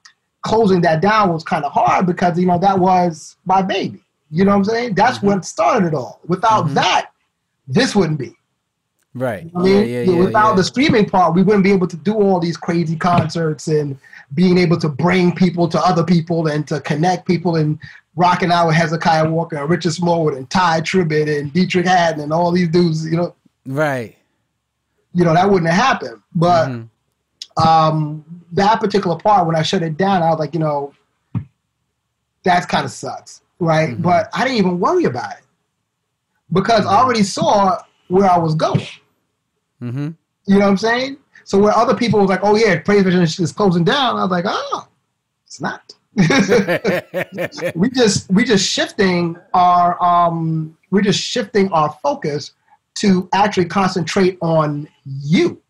[0.44, 4.02] closing that down was kind of hard because you know that was my baby.
[4.32, 4.96] You know what I'm saying?
[4.96, 5.24] That's Mhm.
[5.24, 6.20] what started it all.
[6.28, 6.74] Without Mhm.
[6.76, 7.10] that,
[7.68, 8.36] this wouldn't be.
[9.14, 9.52] right.
[9.54, 12.14] I mean, yeah, yeah, yeah, without the streaming part, we wouldn't be able to do
[12.14, 13.98] all these crazy concerts and
[14.36, 17.78] being able to bring people to other people and to connect people and
[18.16, 22.32] rocking out with Hezekiah Walker and Richard Smallwood and Tye Tribbett and Deitrick Haddon and
[22.32, 23.06] all these dudes.
[23.06, 23.36] You know,
[23.68, 24.16] right.
[25.14, 26.22] you know that wouldn't have happened.
[26.34, 26.88] But Mhm.
[27.58, 30.94] Um, that particular part, when I shut it down, I was like, you know,
[32.44, 33.90] that kind of sucks, right?
[33.90, 34.02] Mhm.
[34.02, 35.44] But I didn't even worry about it
[36.52, 38.86] because I already saw where I was going.
[39.82, 40.16] Mhm.
[40.46, 41.18] You know what I'm saying?
[41.44, 44.24] So where other people was like, oh yeah, Praise Vision is is closing down, I
[44.24, 44.88] was like, oh,
[45.46, 45.94] it's not.
[47.76, 52.52] we just we just shifting our um we're just shifting our focus
[52.96, 55.62] to actually concentrate on you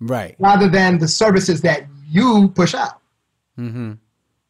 [0.00, 0.34] right.
[0.38, 3.00] rather than the services that you push out.
[3.58, 3.92] Mm-hmm.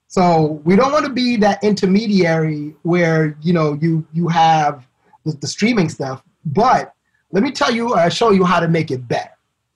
[0.08, 4.86] So we don't want to be that intermediary where you know you you have
[5.24, 6.94] the, the streaming stuff, but
[7.32, 9.30] let me tell you, uh, show you how to make it better.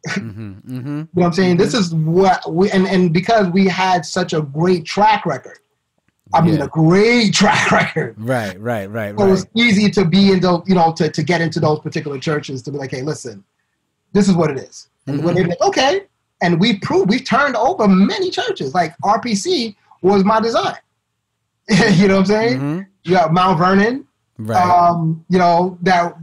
[0.08, 0.52] Mm-hmm.
[0.52, 0.74] Mm-hmm.
[0.74, 1.56] You know what I'm saying?
[1.56, 5.58] This is what we and, and because we had such a great track record.
[6.32, 6.64] I mean Yeah.
[6.64, 8.16] a great track record.
[8.18, 9.32] Right, right, right, So right.
[9.34, 12.60] it's easy to be in those, you know, to, to get into those particular churches
[12.62, 13.44] to be like, hey, listen,
[14.12, 14.88] this is what it is.
[15.06, 15.38] And when Mhm.
[15.38, 16.02] they're like, okay.
[16.42, 18.74] And we proved we've turned over many churches.
[18.74, 20.76] Like RPC was my design.
[21.92, 22.60] you know what I'm saying?
[22.60, 22.86] Mhm.
[23.04, 24.06] You got Mount Vernon,
[24.38, 24.60] Right.
[24.60, 26.16] um, you know, that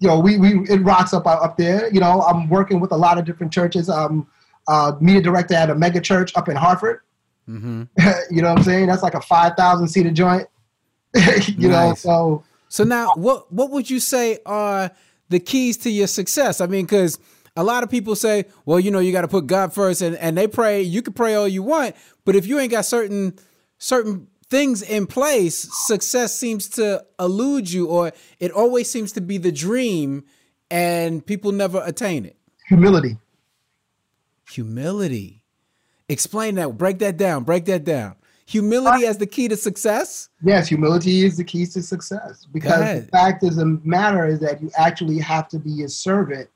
[0.00, 1.88] you know, we, we it rocks up up there.
[1.92, 3.88] You know, I'm working with a lot of different churches.
[3.88, 4.26] Um
[4.68, 7.00] uh media director at a mega church up in Hartford.
[7.48, 7.82] mm-hmm.
[8.34, 8.86] you know what I'm saying?
[8.88, 10.46] That's like a five thousand seater joint.
[11.46, 14.90] you know, so So now, what what would you say are
[15.28, 16.60] the keys to your success?
[16.60, 17.18] I mean, because
[17.56, 20.16] a lot of people say, well, you know, you got to put God first, and
[20.16, 20.82] and they pray.
[20.82, 23.38] You can pray all you want, but if you ain't got certain
[23.78, 29.38] certain things in place, success seems to elude you, or it always seems to be
[29.38, 30.24] the dream,
[30.70, 32.36] and people never attain it.
[32.68, 33.18] humility.
[34.50, 35.42] Humility.
[36.08, 36.76] Explain that.
[36.76, 37.44] Break that down.
[37.44, 38.16] Break that down.
[38.44, 40.28] Humility as the key to success.
[40.42, 44.60] Yes, humility is the key to success because the fact is the matter is that
[44.60, 46.50] you actually have to be a servant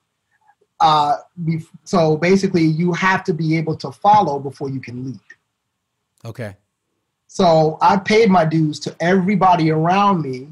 [0.81, 1.17] Uh,
[1.85, 5.21] so basically, you have to be able to follow before you can lead.
[6.25, 6.57] Okay.
[7.29, 10.49] So I paid my dues to everybody around me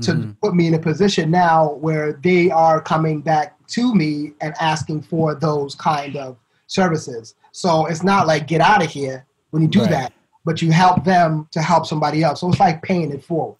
[0.00, 0.36] to Mhm.
[0.40, 5.02] put me in a position now where they are coming back to me and asking
[5.02, 6.36] for those kind of
[6.66, 7.34] services.
[7.52, 9.90] So it's not like get out of here when you do Right.
[9.90, 10.12] that,
[10.44, 12.40] but you help them to help somebody else.
[12.40, 13.56] So it's like paying it forward.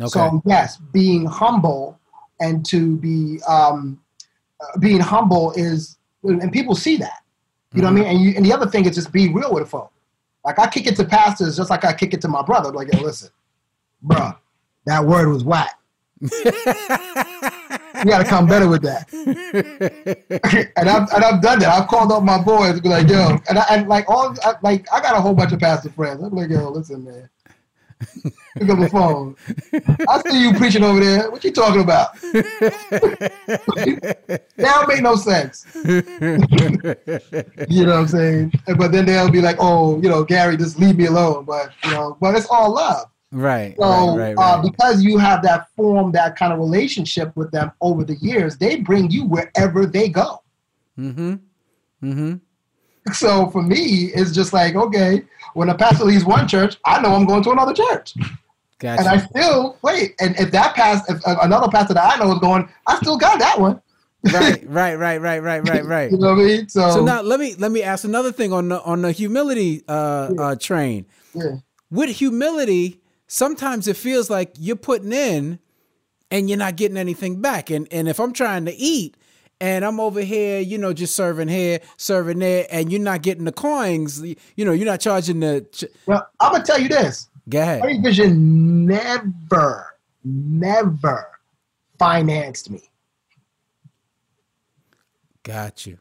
[0.00, 0.08] Okay.
[0.08, 1.98] So yes, being humble
[2.40, 3.98] and to be um,
[4.60, 7.22] Uh, being humble is, and people see that.
[7.72, 8.04] You know what I mean?
[8.04, 9.92] And you, and the other thing is just be real with a folk.
[10.44, 12.72] Like I kick it to pastors just like I kick it to my brother.
[12.72, 13.30] Like, yo, listen,
[14.04, 14.36] bruh,
[14.86, 15.78] that word was whack.
[17.98, 19.12] You got to come better with that.
[20.76, 21.68] and I've and I've done that.
[21.68, 24.54] I've called up my boys and be like, yo, and I, and like all I,
[24.62, 26.22] like I got a whole bunch of pastor friends.
[26.22, 27.28] I'm like, yo, listen, man.
[28.56, 29.36] Pick up the phone.
[30.08, 31.30] I see you preaching over there.
[31.30, 32.18] What you talking about?
[32.20, 33.58] that
[34.56, 35.66] don't make no sense.
[37.68, 38.52] You know what I'm saying?
[38.76, 41.44] But then they'll be like, oh, you know, Gary, just leave me alone.
[41.44, 43.06] But you know, but it's all love.
[43.32, 43.74] right.
[43.78, 44.36] So right.
[44.36, 44.38] Right.
[44.38, 44.72] Uh, Right.
[44.72, 48.76] because you have that form, that kind of relationship with them over the years, they
[48.76, 50.42] bring you wherever they go.
[50.98, 51.34] mm-hmm.
[52.02, 52.34] Mm-hmm.
[53.12, 57.14] So for me, it's just like, okay, when a pastor leaves one church, I know
[57.14, 58.14] I'm going to another church.
[58.78, 59.00] Gotcha.
[59.00, 60.14] And I still wait.
[60.20, 63.38] And if that pastor, if another pastor that I know is going, I still got
[63.40, 63.80] that one.
[64.32, 64.64] right.
[64.68, 64.94] Right.
[64.96, 65.20] Right.
[65.20, 65.42] Right.
[65.42, 65.68] Right.
[65.68, 65.84] Right.
[65.84, 66.10] Right.
[66.10, 66.68] You know what I mean?
[66.68, 69.82] So, So now let me let me ask another thing on the on the humility
[69.88, 71.06] uh, uh, train.
[71.34, 71.56] yeah.
[71.90, 75.58] With humility, sometimes it feels like you're putting in
[76.30, 77.70] and you're not getting anything back.
[77.70, 79.16] And and if I'm trying to eat
[79.60, 83.44] and I'm over here, you know, just serving here, serving there, and you're not getting
[83.44, 85.66] the coins, you know, you're not charging the.
[85.72, 87.80] Ch- well, I'm gonna tell you this: Go ahead.
[87.82, 89.94] Praise Vision never,
[90.24, 91.26] never
[91.98, 92.82] financed me.
[95.42, 95.98] Got you.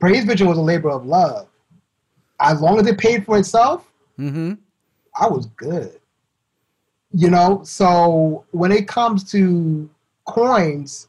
[0.00, 1.48] Praise Vision was a labor of love.
[2.40, 4.52] As long as it paid for itself, Mm-hmm.
[5.18, 5.98] I was good.
[7.12, 9.88] You know, so when it comes to
[10.26, 11.08] coins,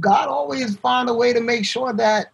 [0.00, 2.26] God always found a way to make sure that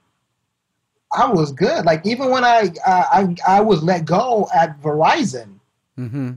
[1.12, 1.84] I was good.
[1.84, 5.54] Like even when I uh, I I was let go at Verizon,
[5.98, 6.34] Mm-hmm.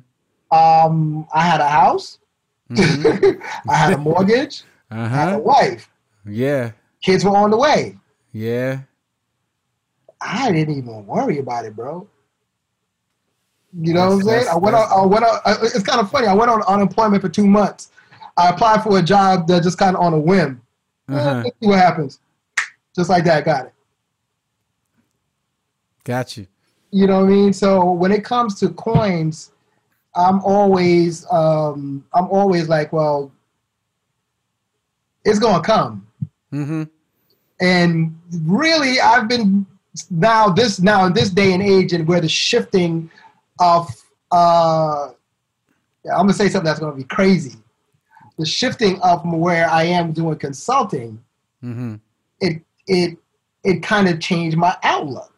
[0.57, 2.17] um, I had a house,
[2.71, 3.41] Mhm.
[3.69, 5.89] I had a mortgage, Uh I had a wife,
[6.25, 6.71] Yeah.
[7.03, 7.97] kids were on the way.
[8.31, 8.79] Yeah.
[10.21, 12.07] I didn't even worry about it, bro.
[13.73, 14.47] You know what I'm saying?
[14.49, 14.87] I went on.
[14.91, 15.39] I went on.
[15.63, 16.27] It's kind of funny.
[16.27, 17.89] I went on unemployment for two months.
[18.37, 20.61] I applied for a job that just kind of on a whim.
[21.13, 21.41] Uh-huh.
[21.43, 22.19] let's see what happens.
[22.95, 23.73] Just like that, got it.
[26.03, 26.47] Got you.
[26.91, 27.53] You know what I mean?
[27.53, 29.51] So when it comes to coins,
[30.15, 33.31] I'm always, um, I'm always like, well,
[35.23, 36.07] it's gonna come.
[36.53, 36.83] Mm-hmm.
[37.61, 39.65] and really i've been
[40.09, 43.09] now this now in this day and age and where the shifting
[43.61, 43.87] of
[44.31, 45.11] uh
[46.03, 47.55] yeah, i'm gonna say something that's gonna be crazy
[48.41, 51.17] the shifting of where i am doing consulting
[51.63, 51.95] Mm-hmm.
[52.41, 53.17] it it
[53.63, 55.33] it kind of changed my outlook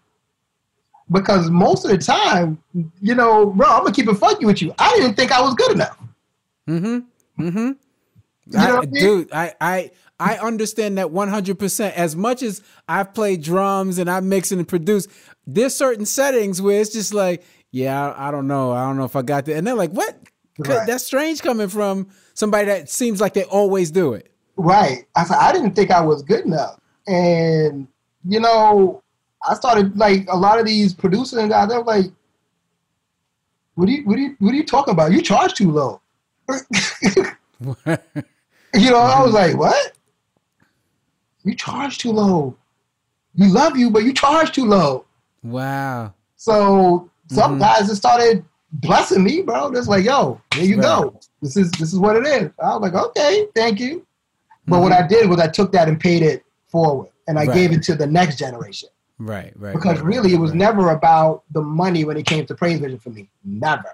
[1.12, 2.58] because most of the time
[3.02, 5.54] you know bro i'm gonna keep it funky with you i didn't think i was
[5.54, 5.98] good enough
[6.70, 7.44] Mm-hmm.
[7.46, 7.58] Mm-hmm.
[7.58, 7.74] You
[8.58, 8.92] know I- I mean?
[8.94, 11.98] dude, I, I I understand that one hundred percent.
[11.98, 15.08] As much as I've played drums and I mix and produce,
[15.46, 19.04] there's certain settings where it's just like, yeah, I, I don't know, I don't know
[19.04, 20.18] if I got that, and they're like, what?
[20.60, 20.86] Right.
[20.86, 24.32] That's strange coming from somebody that seems like they always do it.
[24.56, 25.06] Right.
[25.16, 27.88] I said I didn't think I was good enough, and
[28.24, 29.02] you know,
[29.48, 31.70] I started like a lot of these producers and guys.
[31.70, 32.06] They're like,
[33.76, 35.12] "What do you, what do you, what are you talking about?
[35.12, 36.02] You charge too low."
[37.86, 39.94] you know, I was like, "What?
[41.44, 42.56] You charge too low?
[43.38, 45.06] We love you, but you charge too low."
[45.44, 46.14] wow.
[46.36, 47.60] So some Mhm.
[47.60, 49.72] guys just started blessing me, bro.
[49.72, 50.84] Just like, "Yo, there you Right.
[50.84, 51.20] go.
[51.42, 54.06] This is this is what it is." I was like, "Okay, thank you."
[54.68, 55.04] But what Mhm.
[55.04, 57.54] I did was I took that and paid it forward, and I Right.
[57.54, 59.74] gave it to the next generation Right, right.
[59.74, 62.98] because right, really it was never about the money when it came to Praise Vision
[63.00, 63.30] for me.
[63.44, 63.90] Never.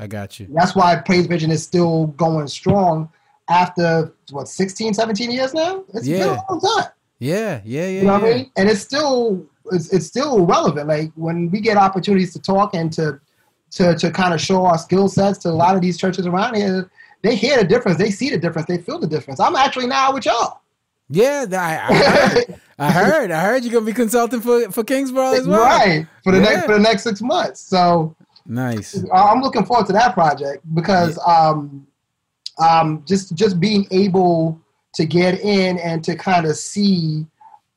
[0.00, 0.46] I got you.
[0.52, 3.08] That's why Praise Vision is still going strong
[3.48, 5.82] after what 16, 17 years now.
[5.94, 6.40] It's been Yeah.
[6.48, 6.90] a long time.
[7.20, 8.00] Yeah, yeah, yeah.
[8.00, 8.28] You know what yeah.
[8.28, 8.50] I mean?
[8.56, 10.88] And it's still it's, it's still relevant.
[10.88, 13.20] Like when we get opportunities to talk and to
[13.72, 16.54] to to kind of show our skill sets to a lot of these churches around
[16.54, 16.90] here,
[17.22, 19.40] they hear the difference, they see the difference, they feel the difference.
[19.40, 20.60] I'm actually now with y'all.
[21.10, 22.60] Yeah, I, I heard.
[22.78, 23.30] I heard.
[23.30, 25.64] I heard you're gonna be consulting for for Kingsborough as well.
[25.66, 26.44] Right for the Yeah.
[26.44, 27.60] next for the next six months.
[27.60, 28.14] So
[28.46, 29.04] Nice.
[29.12, 31.86] I'm looking forward to that project because um,
[32.58, 34.58] um, just just being able
[34.94, 37.26] to get in and to kind of see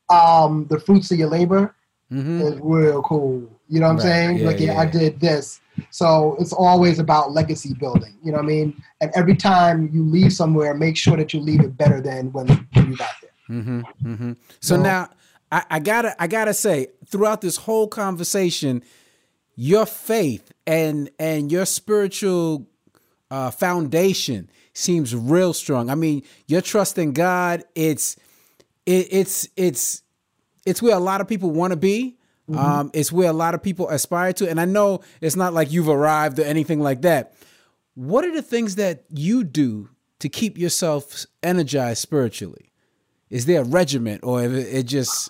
[0.10, 1.76] um, the fruits of your labor
[2.10, 3.50] hmm is real cool.
[3.70, 4.38] You know what I'm saying?
[4.40, 5.60] Yeah, like, yeah, yeah, I did this.
[5.90, 8.18] So it's always about legacy building.
[8.24, 8.84] You know what I mean?
[9.02, 12.48] And every time you leave somewhere, make sure that you leave it better than when,
[12.74, 13.32] when you got there.
[13.50, 14.32] Mm-hmm, mm-hmm.
[14.60, 14.84] So No.
[14.84, 15.10] now
[15.52, 18.84] I, I gotta I gotta say, throughout this whole conversation,
[19.56, 22.68] your faith and and your spiritual
[23.30, 25.90] uh, foundation seems real strong.
[25.90, 28.16] I mean, your trust in God, it's
[28.86, 30.04] it, it's it's
[30.66, 32.18] it's where a lot of people want to be.
[32.58, 34.50] Um, it's where a lot of people aspire to.
[34.50, 37.34] And I know it's not like you've arrived or anything like that.
[37.96, 42.72] What are the things that you do to keep yourself energized spiritually?
[43.30, 45.30] Is there a regiment or it, it just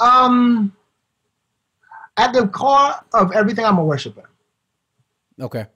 [0.00, 0.74] Um,
[2.16, 4.28] at the core of everything, I'm a worshiper.
[5.40, 5.66] okay?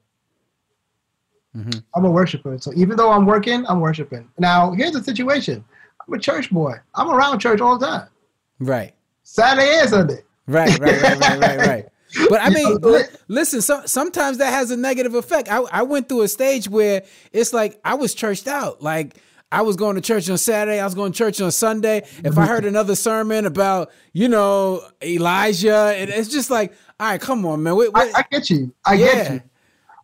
[1.94, 2.58] I'm a worshiper.
[2.58, 4.28] So even though I'm working, I'm worshiping.
[4.38, 5.64] Now, here's the situation.
[6.06, 6.74] I'm a church boy.
[6.94, 8.08] I'm around church all the time.
[8.58, 10.22] Right, Saturday and Sunday.
[10.46, 11.88] right, right, right, right, right, right.
[12.28, 12.78] But I mean,
[13.26, 13.60] listen.
[13.60, 15.48] So, sometimes that has a negative effect.
[15.50, 18.80] I, I went through a stage where it's like I was churched out.
[18.80, 19.16] Like
[19.50, 20.78] I was going to church on Saturday.
[20.78, 22.06] I was going to church on Sunday.
[22.22, 27.20] If I heard another sermon about you know Elijah, and it's just like, all right,
[27.20, 27.74] come on, man.
[27.74, 28.14] Wait, I, wait.
[28.14, 28.72] I get you.
[28.86, 29.14] I Yeah.
[29.14, 29.42] get you.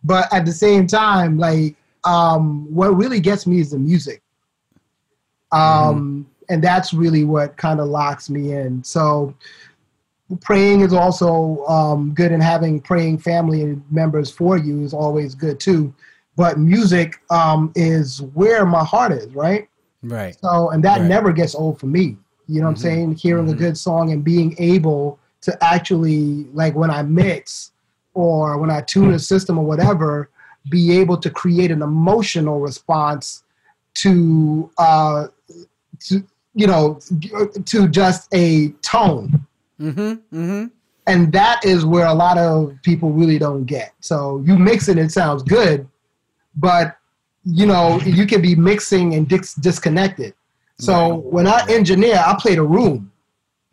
[0.03, 4.21] But at the same time, like, um, what really gets me is the music.
[5.53, 6.20] Um,
[6.51, 8.83] and that's really what kind of locks me in.
[8.83, 9.33] So
[10.41, 15.59] praying is also um, good and having praying family members for you is always good
[15.59, 15.93] too.
[16.35, 19.67] But music um, is where my heart is, right?
[20.03, 21.07] right, So, and that Right.
[21.07, 22.17] never gets old for me.
[22.47, 22.79] You know what I'm Mhm.
[22.79, 23.13] saying?
[23.15, 23.57] Hearing a Mhm.
[23.57, 27.71] good song and being able to actually, like when I mix
[28.13, 30.29] or when I tune a system or whatever,
[30.69, 33.43] be able to create an emotional response
[33.95, 35.27] to, uh,
[36.07, 36.99] to you know,
[37.65, 39.45] to just a tone.
[39.79, 40.65] mm-hmm, mm-hmm.
[41.07, 43.93] And that is where a lot of people really don't get.
[44.01, 45.87] So you mix it, it sounds good,
[46.55, 46.95] but
[47.43, 50.35] you know, you can be mixing and dis- disconnected.
[50.77, 53.11] So when I engineer, I play the room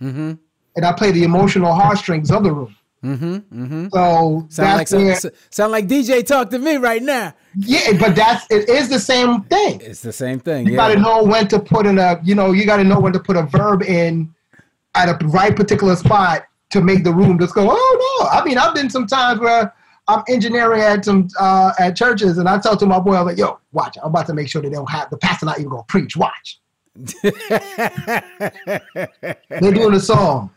[0.00, 0.34] Mm-hmm.
[0.76, 2.76] and I play the emotional heartstrings of the room.
[3.04, 3.62] Mm-hmm.
[3.62, 3.88] Mm-hmm.
[3.92, 7.34] So Sound like some, where, sound like DJ talk to me right now.
[7.56, 9.80] yeah, but that's it is the same thing.
[9.80, 10.66] It's the same thing.
[10.66, 10.78] You yeah.
[10.78, 13.12] got to know when to put in a, you know, you got to know when
[13.12, 14.34] to put a verb in
[14.94, 17.68] at a right particular spot to make the room just go.
[17.70, 18.28] Oh no!
[18.28, 19.72] I mean, I've been some times where
[20.08, 23.38] I'm engineering at some uh, at churches, and I tell to my boy, I'm like,
[23.38, 23.96] "Yo, watch!
[24.02, 26.16] I'm about to make sure that they don't have the pastor not even gonna preach.
[26.16, 26.61] Watch!
[27.22, 27.42] They're
[29.72, 30.50] doing a song.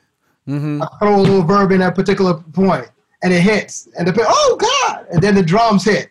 [0.46, 2.88] Hmm I throw a little verb in at a particular point,
[3.24, 6.10] and it hits, and the oh god, and then the drums hit,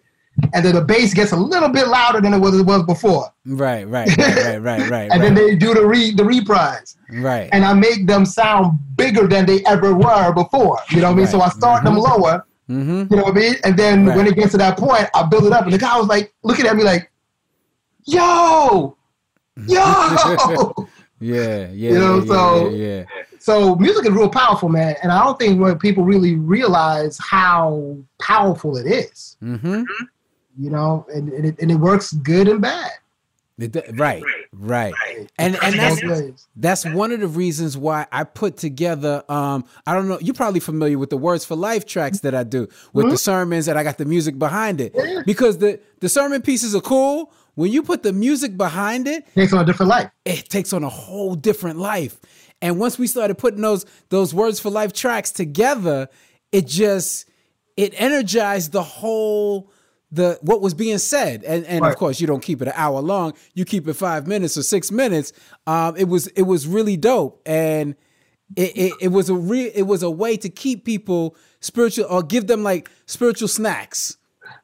[0.54, 3.32] and then the bass gets a little bit louder than it was it was before,
[3.46, 5.12] Right, right, right, right, right, right.
[5.12, 7.48] and then they do the re the reprise, right.
[7.52, 10.78] and I make them sound bigger than they ever were before.
[10.90, 11.26] You know what I mean?
[11.26, 12.08] So I start them Mhm.
[12.08, 14.16] lower, hmm you know what I mean, and then Right.
[14.16, 16.32] when it gets to that point, I build it up, and the guy was like
[16.44, 17.10] looking at me like,
[18.04, 18.96] "Yo,
[19.66, 19.76] yo."
[21.20, 23.04] Yeah, yeah, You know, yeah, so- yeah, yeah.
[23.40, 27.96] So music is real powerful, man, and I don't think when people really realize how
[28.20, 29.38] powerful it is.
[29.42, 29.84] Mm-hmm.
[30.58, 32.90] You know, and, and, it, and it works good and bad.
[33.92, 34.22] Right,
[34.52, 34.94] right.
[35.38, 39.22] And and that's that's one of the reasons why I put together.
[39.28, 40.18] Um, I don't know.
[40.20, 43.68] You're probably familiar with the Words for Life tracks that I do with the sermons,
[43.68, 45.22] and I got the music behind it Yeah.
[45.26, 47.32] because the the sermon pieces are cool.
[47.54, 50.10] When you put the music behind it, it, takes on a different life.
[50.24, 52.18] it takes on a whole different life.
[52.62, 56.08] And once we started putting those those words for life tracks together,
[56.52, 57.28] it just
[57.76, 59.70] it energized the whole
[60.12, 61.42] the what was being said.
[61.44, 64.26] And and of course you don't keep it an hour long, you keep it five
[64.26, 65.32] minutes or six minutes.
[65.66, 67.40] Um, it was it was really dope.
[67.46, 67.94] And
[68.56, 72.22] it, it, it was a re- it was a way to keep people spiritual or
[72.22, 74.16] give them like spiritual snacks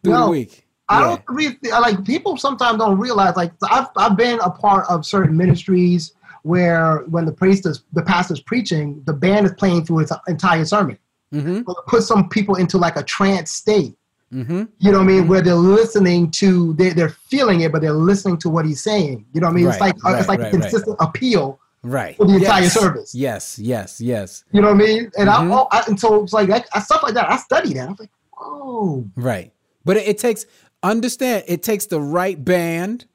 [0.03, 0.67] through the week.
[0.89, 1.07] I Yeah.
[1.07, 5.37] don't re- like people sometimes don't realize like I've I've been a part of certain
[5.37, 6.13] ministries
[6.47, 10.65] where when the priest is the pastor's preaching, the band is playing through its entire
[10.65, 10.97] sermon.
[11.35, 11.63] Mm-hmm.
[11.89, 13.97] Put some people into like a trance state.
[14.33, 14.65] Mm-hmm.
[14.79, 15.29] You know what I mean?
[15.29, 19.27] Where they're listening to they they're feeling it, but they're listening to what he's saying.
[19.33, 19.69] You know what I mean?
[19.69, 20.63] it's like uh, it's like right, a right.
[20.63, 21.59] consistent appeal.
[21.83, 22.17] Right.
[22.17, 23.15] For the entire service.
[23.15, 24.45] Yes, yes, yes.
[24.53, 25.11] You know what I mean?
[25.19, 25.29] And.
[25.29, 27.31] I, oh, I and so it's like I, stuff like that.
[27.31, 27.87] I study that.
[27.87, 29.53] I was like, oh, Right.
[29.85, 30.47] But it, it takes
[30.83, 33.07] understand it takes the right band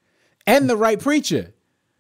[0.46, 1.54] and the right preacher.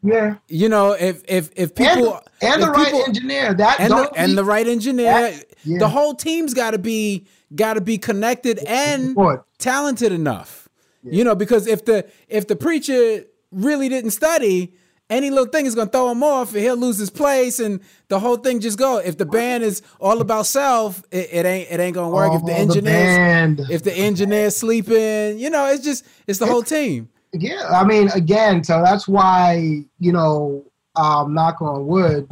[0.03, 0.35] Yeah.
[0.47, 3.53] You know, if if if people and the if right people- engineer.
[3.53, 5.77] That and the, and the right engineer, That- yeah.
[5.79, 9.15] the whole team's got to be got to be connected and
[9.57, 10.67] talented enough.
[11.03, 14.73] You know, because if the if the preacher really didn't study
[15.09, 18.17] any little thing is gonna throw him off, and he'll lose his place, and the
[18.19, 18.97] whole thing just go.
[18.99, 22.31] If the band is all about self, it, it ain't it ain't gonna work.
[22.33, 26.63] if the Oh, engineers, if the engineer's sleeping, you know, it's just it's the whole
[26.63, 27.09] team.
[27.33, 30.63] Yeah, I mean, again, so that's why you know,
[30.95, 32.29] um, knock on wood,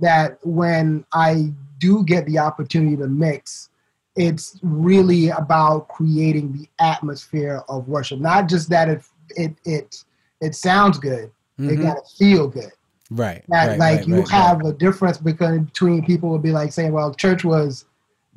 [0.00, 3.70] that when I do get the opportunity to mix,
[4.14, 8.20] it's really about creating the atmosphere of worship.
[8.20, 10.04] Not just that it it it
[10.40, 11.82] it sounds good; it Mhm.
[11.82, 12.72] got to feel good.
[13.10, 13.42] Right.
[13.48, 16.72] That right, like right, you right, have a difference because between people would be like
[16.72, 17.84] saying, "Well, church was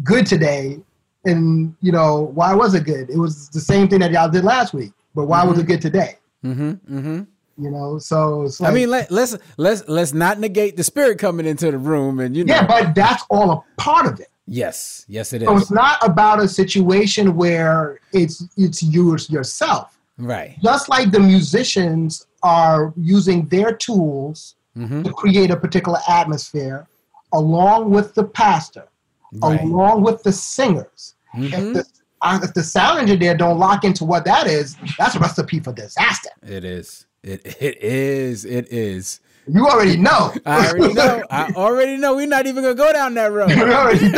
[0.03, 0.79] good today,"
[1.25, 3.09] and you know, why was it good?
[3.09, 5.61] It was the same thing that y'all did last week, but why was Mhm.
[5.61, 6.11] it good today?
[6.45, 6.69] Mm-hmm.
[6.97, 7.19] Mm-hmm.
[7.63, 11.45] You know, so like, I mean, let, let's let's let's not negate the spirit coming
[11.45, 14.29] into the room, and you know, yeah, but that's all a part of it.
[14.47, 15.63] yes, yes, it So is.
[15.63, 19.99] it's not about a situation where it's it's yours yourself.
[20.17, 20.55] Right.
[20.63, 25.01] Just like the musicians are using their tools Mm-hmm.
[25.03, 26.87] to create a particular atmosphere,
[27.33, 28.85] along with the pastor,
[29.33, 29.59] Right.
[29.61, 31.15] along with the singers.
[31.35, 31.53] Mhm.
[31.53, 31.83] If the
[32.23, 36.29] if the sound engineer don't lock into what that is, that's a recipe for disaster.
[36.43, 37.05] It is.
[37.23, 38.45] It it is.
[38.45, 39.19] It is.
[39.51, 40.31] You already know.
[40.45, 41.23] I already know.
[41.31, 42.15] I already know.
[42.15, 43.49] We're not even gonna go down that road.
[43.49, 44.09] you already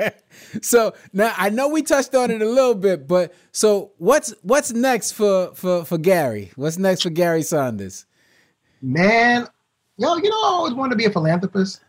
[0.00, 0.10] know.
[0.62, 4.72] so now I know we touched on it a little bit, but so what's what's
[4.72, 6.52] next for for for Gary?
[6.56, 8.06] What's next for Gary Saunders?
[8.80, 9.46] Man,
[9.98, 11.80] yo, you know, I always wanted to be a philanthropist.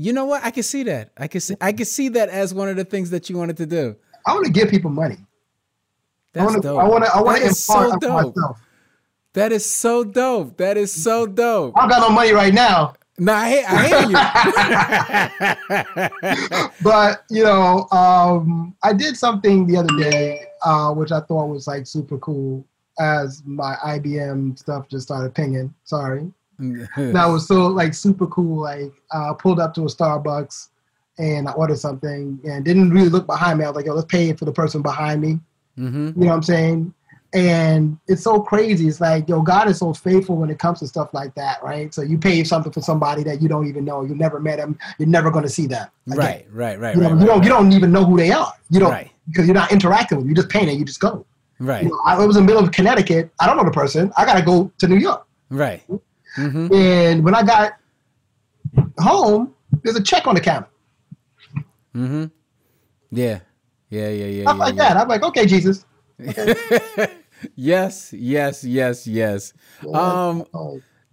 [0.00, 0.42] You know what?
[0.42, 1.10] I can see that.
[1.18, 3.58] I can see I can see that as one of the things that you wanted
[3.58, 3.96] to do.
[4.26, 5.18] I want to give people money.
[5.20, 5.26] I
[6.32, 6.68] That's want to.
[6.68, 6.80] dope.
[6.80, 7.14] I want to.
[7.14, 8.34] I want to impart so dope.
[8.34, 8.58] myself.
[9.34, 10.56] That is so dope.
[10.56, 11.74] That is so dope.
[11.76, 14.00] I got no money right now, No, I hear, I hear
[16.58, 16.70] you.
[16.82, 21.66] but you know, um, I did something the other day, uh, which I thought was
[21.66, 22.66] like super cool.
[22.98, 25.74] As my IBM stuff just started pinging.
[25.84, 26.32] Sorry,
[26.96, 28.62] that was so like super cool.
[28.62, 30.68] Like uh, pulled up to a Starbucks
[31.18, 33.64] and I ordered something and didn't really look behind me.
[33.64, 35.38] I was like, yo, let's pay for the person behind me.
[35.76, 36.94] hmm You know what I'm saying?
[37.32, 38.88] And it's so crazy.
[38.88, 41.92] It's like, yo, God is so faithful when it comes to stuff like that, right?
[41.94, 44.02] So you pay something for somebody that you don't even know.
[44.02, 44.76] You never met them.
[44.98, 45.88] You're never going to see them.
[46.10, 46.18] again.
[46.18, 47.38] Right, right, right, You, know, right, you don't.
[47.38, 48.52] right, You don't even know who they are.
[48.70, 48.90] You don't
[49.28, 50.28] because you're not interacting with them.
[50.30, 50.72] You just paying it.
[50.72, 51.24] You just go.
[51.60, 53.30] right, You know, I was in the middle of Connecticut.
[53.38, 54.10] I don't know the person.
[54.16, 55.24] I got to go to New York.
[55.50, 55.82] right.
[56.34, 57.72] Hmm And when I got
[58.98, 60.68] home, there's a check on the counter.
[61.92, 62.26] hmm
[63.10, 63.40] Yeah,
[63.88, 64.42] yeah, yeah, yeah.
[64.44, 64.94] Stuff yeah, like yeah.
[64.94, 64.96] that.
[64.96, 65.84] I'm like, okay, Jesus.
[67.54, 69.52] yes, yes, yes, yes.
[69.92, 70.44] Um,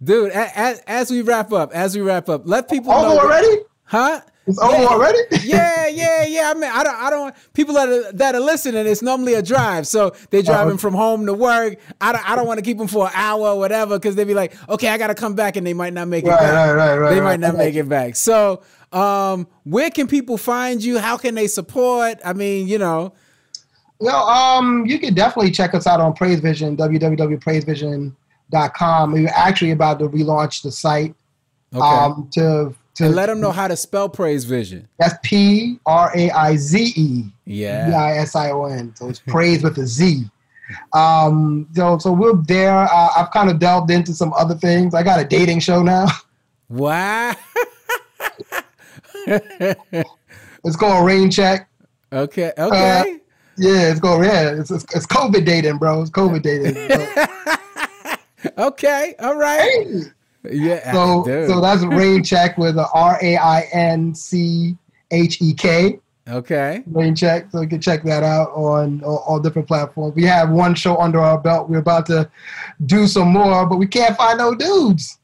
[0.02, 3.20] dude, as, as we wrap up, as we wrap up, let people over know.
[3.20, 3.62] already?
[3.84, 4.20] Huh?
[4.48, 5.18] It's over already?
[5.44, 6.50] yeah, yeah, yeah.
[6.50, 7.34] I mean, I don't, I don't.
[7.52, 10.78] People that are that are listening, it's normally a drive, so they're driving Uh-huh.
[10.78, 11.78] from home to work.
[12.00, 14.24] I don't, I don't want to keep them for an hour or whatever, because they'd
[14.24, 16.40] be like, okay, I got to come back, and they might not make it back.
[16.40, 17.10] right, right, right.
[17.10, 17.24] they right.
[17.24, 18.16] might not make it back.
[18.16, 20.98] So, um, where can people find you?
[20.98, 22.18] How can they support?
[22.24, 23.12] I mean, you know,
[24.00, 29.12] Yo, um, you can definitely check us out on Praize Vision, www.praizevision.com.
[29.12, 31.14] We're actually about to relaunch the site.
[31.74, 34.88] okay, Um, to and let them know how to spell Praize Vision.
[34.98, 37.92] that's P R A I Z E Yeah.
[37.96, 38.94] I S I O N.
[38.96, 40.24] So it's praise with a Z.
[40.92, 42.76] Um, so so we're there.
[42.76, 44.94] Uh, I've kind of delved into some other things.
[44.94, 46.06] I got a dating show now.
[46.70, 47.34] Wow.
[49.26, 51.68] It's called Rain Check.
[52.12, 52.52] okay.
[52.58, 53.18] Okay.
[53.56, 54.50] Yeah, it's called yeah.
[54.50, 56.02] It's it's, it's COVID dating, bro.
[56.02, 56.76] It's COVID dating.
[58.58, 59.14] Okay.
[59.18, 59.62] All right.
[59.62, 60.00] hey.
[60.44, 60.92] Yeah.
[60.92, 61.48] So, dude.
[61.48, 64.76] so that's Rain Check with a R A I N C
[65.10, 65.98] H E K.
[66.28, 66.82] okay.
[66.86, 67.50] Rain Check.
[67.50, 70.14] So you can check that out on all, all different platforms.
[70.14, 71.68] We have one show under our belt.
[71.68, 72.30] We're about to
[72.86, 75.18] do some more, but we can't find no dudes.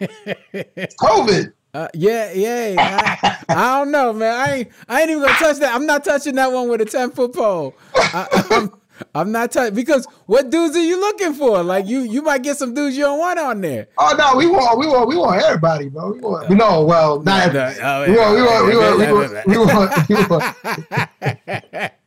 [0.00, 1.52] It's COVID.
[1.74, 3.16] Uh, yeah, yeah.
[3.18, 4.32] I, I don't know, man.
[4.32, 5.74] I ain't, I ain't even gonna touch that.
[5.74, 7.74] I'm not touching that one with a ten foot pole.
[7.96, 8.68] I,
[9.14, 11.62] I'm, not touching because what dudes are you looking for?
[11.62, 13.88] Like you, you might get some dudes you don't want on there.
[13.98, 16.12] Oh no, we want we want we want everybody, bro.
[16.12, 17.80] We want we know well not No, everybody.
[17.82, 20.54] oh, we want we want we want we want we want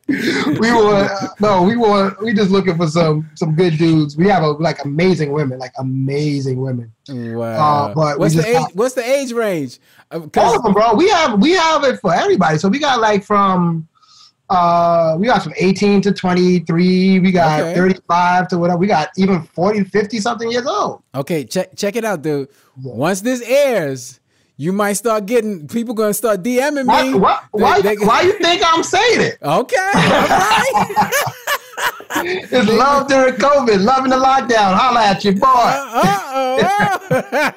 [0.08, 1.12] we want we want
[1.42, 4.16] no we want we just looking for some some good dudes.
[4.16, 6.92] We have a, like amazing women, like amazing women.
[7.10, 7.88] Wow.
[7.90, 8.54] Uh, but what's the age?
[8.56, 9.80] got- What's the age range?
[10.12, 10.94] Uh, All of them, bro.
[10.96, 12.58] We have we have it for everybody.
[12.58, 13.88] So we got like from
[14.50, 17.76] uh we got from 18 to 23 we got Okay.
[17.76, 22.06] 35 to whatever we got even 40 50 something years old okay, check check it
[22.06, 22.48] out, dude.
[22.82, 24.20] Once this airs,
[24.56, 27.14] you might start getting people gonna start DMing why, me.
[27.16, 29.76] why, why, They- they- why you think i'm saying it Okay.
[32.10, 32.48] Right.
[32.52, 34.74] it's love during COVID, loving the lockdown.
[34.74, 35.46] Holla at you, boy.
[35.46, 37.52] Uh,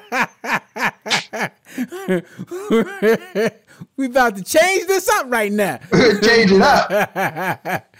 [4.00, 5.76] we about to change this up right now.
[5.92, 6.88] change it up.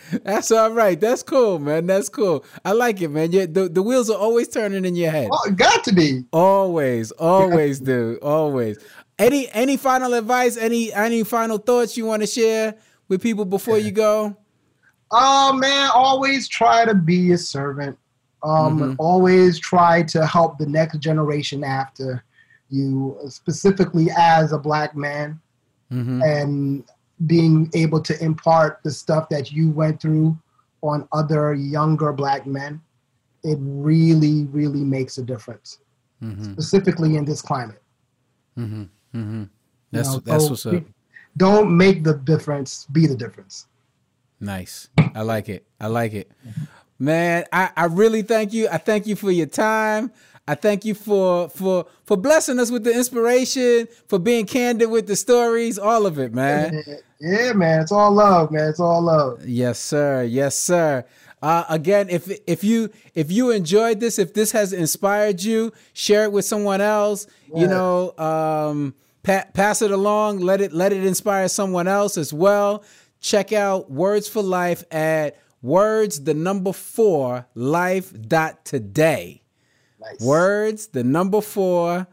[0.25, 0.99] That's all right.
[0.99, 1.87] That's cool, man.
[1.87, 2.43] That's cool.
[2.65, 3.31] I like it, man.
[3.31, 5.29] The, the wheels are always turning in your head.
[5.31, 6.25] Oh, got to be.
[6.33, 8.19] Always, always do.
[8.23, 8.79] Always.
[9.19, 10.57] Any any final advice?
[10.57, 12.77] Any any final thoughts you want to share
[13.09, 14.35] with people before you go?
[15.11, 17.99] Oh man, always try to be a servant.
[18.43, 18.95] Um, mm-hmm.
[18.99, 22.25] always try to help the next generation after
[22.71, 25.39] you, specifically as a black man,
[25.93, 26.23] mm-hmm.
[26.23, 26.85] and
[27.27, 30.39] being able to impart the stuff that you went through
[30.83, 32.81] on other younger black men.
[33.43, 35.79] It really, really makes a difference,
[36.23, 36.53] mm-hmm.
[36.53, 37.83] specifically in this climate.
[38.59, 38.83] Mm-hmm.
[39.15, 39.45] Mm-hmm.
[39.93, 40.83] That's you know, that's what's up.
[41.37, 42.87] Don't make the difference.
[42.93, 43.67] Be the difference.
[44.41, 44.89] Nice.
[45.15, 45.67] I like it.
[45.81, 46.31] I like it.
[46.99, 48.69] Man, I, I really thank you.
[48.69, 50.13] I thank you for your time.
[50.49, 55.07] I thank you for for for blessing us with the inspiration, for being candid with
[55.07, 56.83] the stories, all of it, man.
[57.21, 57.81] Yeah, man.
[57.83, 58.69] It's all love, man.
[58.69, 59.47] It's all love.
[59.47, 60.23] Yes, sir.
[60.25, 61.05] Yes, sir.
[61.43, 66.25] Uh, again, if if you if you enjoyed this, if this has inspired you, share
[66.25, 67.27] it with someone else.
[67.53, 67.61] Yeah.
[67.61, 70.41] You know, um, pa- pass it along.
[70.41, 72.85] Let it let it inspire someone else as well.
[73.21, 79.40] Check out Words for Life at words the number four life dot today.
[80.01, 80.21] Nice.
[80.21, 82.07] Words the number four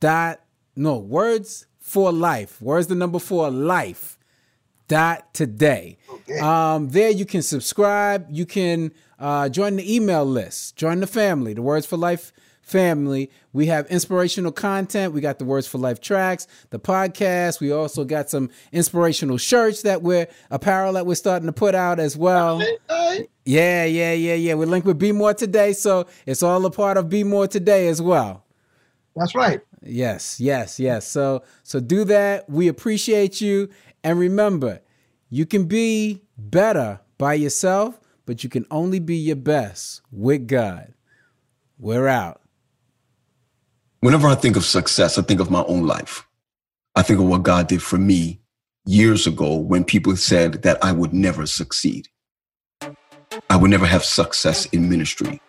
[0.00, 0.40] dot
[0.76, 2.60] no words for life.
[2.60, 4.18] Words the number four life
[4.88, 5.96] dot today.
[6.12, 6.38] Okay.
[6.38, 8.26] Um, there you can subscribe.
[8.30, 10.76] You can uh, join the email list.
[10.76, 11.54] Join the family.
[11.54, 12.32] The Words for Life
[12.64, 13.30] family.
[13.52, 15.12] We have inspirational content.
[15.12, 17.60] We got the Words for Life tracks, the podcast.
[17.60, 22.00] We also got some inspirational shirts that we're apparel that we're starting to put out
[22.00, 22.62] as well.
[23.44, 24.54] Yeah, yeah, yeah, yeah.
[24.54, 27.88] We're linked with Be More today, so it's all a part of Be More today
[27.88, 28.44] as well.
[29.14, 29.60] That's right.
[29.82, 31.06] Yes, yes, yes.
[31.06, 32.48] So so do that.
[32.48, 33.68] We appreciate you.
[34.02, 34.80] And remember,
[35.28, 40.94] you can be better by yourself, but you can only be your best with God.
[41.78, 42.40] We're out.
[44.04, 46.28] Whenever I think of success, I think of my own life.
[46.94, 48.38] I think of what God did for me
[48.84, 52.08] years ago when people said that I would never succeed.
[53.48, 55.40] I would never have success in ministry.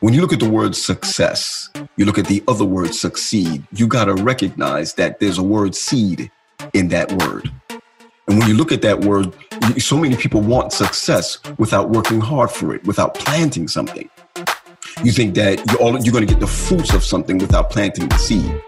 [0.00, 3.86] When you look at the word success, you look at the other word succeed, you
[3.86, 6.30] got to recognize that there's a word seed
[6.74, 7.50] in that word.
[7.70, 9.34] And when you look at that word,
[9.78, 14.10] so many people want success without working hard for it, without planting something.
[15.02, 18.08] You think that you're, all, you're going to get the fruits of something without planting
[18.08, 18.62] the seed.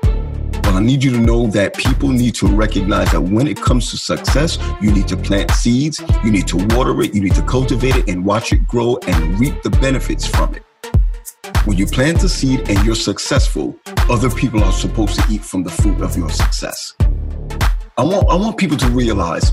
[0.65, 3.91] Well, I need you to know that people need to recognize that when it comes
[3.91, 7.43] to success, you need to plant seeds, you need to water it, you need to
[7.43, 10.65] cultivate it and watch it grow and reap the benefits from it.
[11.67, 13.79] When you plant a seed and you're successful,
[14.11, 16.95] other people are supposed to eat from the fruit of your success.
[17.97, 19.53] I want, I want people to realize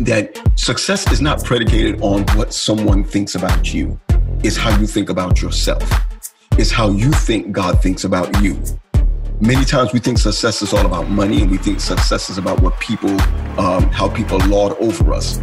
[0.00, 4.00] that success is not predicated on what someone thinks about you
[4.42, 5.82] is how you think about yourself.
[6.52, 8.60] It's how you think God thinks about you.
[9.40, 12.60] Many times we think success is all about money and we think success is about
[12.60, 13.10] what people,
[13.60, 15.38] um, how people lord over us.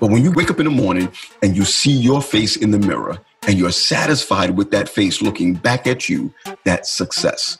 [0.00, 2.78] But when you wake up in the morning and you see your face in the
[2.78, 6.32] mirror and you're satisfied with that face looking back at you,
[6.64, 7.58] that's success.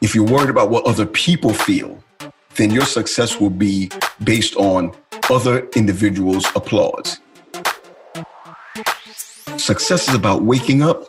[0.00, 2.02] If you're worried about what other people feel,
[2.56, 3.90] then your success will be
[4.24, 4.92] based on
[5.30, 7.20] other individuals' applause.
[9.62, 11.04] Success is about waking up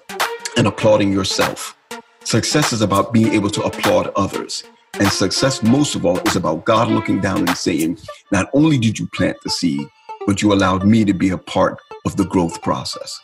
[0.58, 1.76] and applauding yourself.
[2.24, 4.64] Success is about being able to applaud others.
[5.00, 7.98] And success, most of all, is about God looking down and saying,
[8.32, 9.88] Not only did you plant the seed,
[10.28, 13.20] but you allowed me to be a part of the growth process.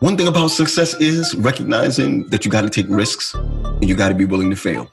[0.00, 4.08] One thing about success is recognizing that you got to take risks and you got
[4.08, 4.90] to be willing to fail.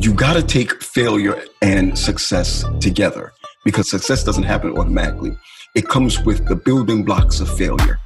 [0.00, 3.34] You got to take failure and success together
[3.66, 5.36] because success doesn't happen automatically.
[5.74, 8.00] It comes with the building blocks of failure.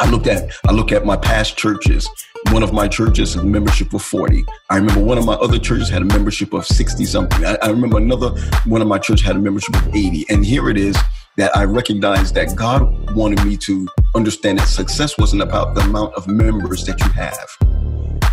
[0.00, 2.08] I looked at I look at my past churches.
[2.52, 4.44] One of my churches had a membership of 40.
[4.70, 7.44] I remember one of my other churches had a membership of 60 something.
[7.44, 8.30] I, I remember another
[8.64, 10.26] one of my church had a membership of 80.
[10.30, 10.96] And here it is
[11.36, 16.14] that I recognized that God wanted me to understand that success wasn't about the amount
[16.14, 18.28] of members that you have.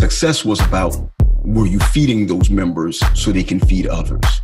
[0.00, 0.96] Success was about
[1.44, 4.40] were you feeding those members so they can feed others?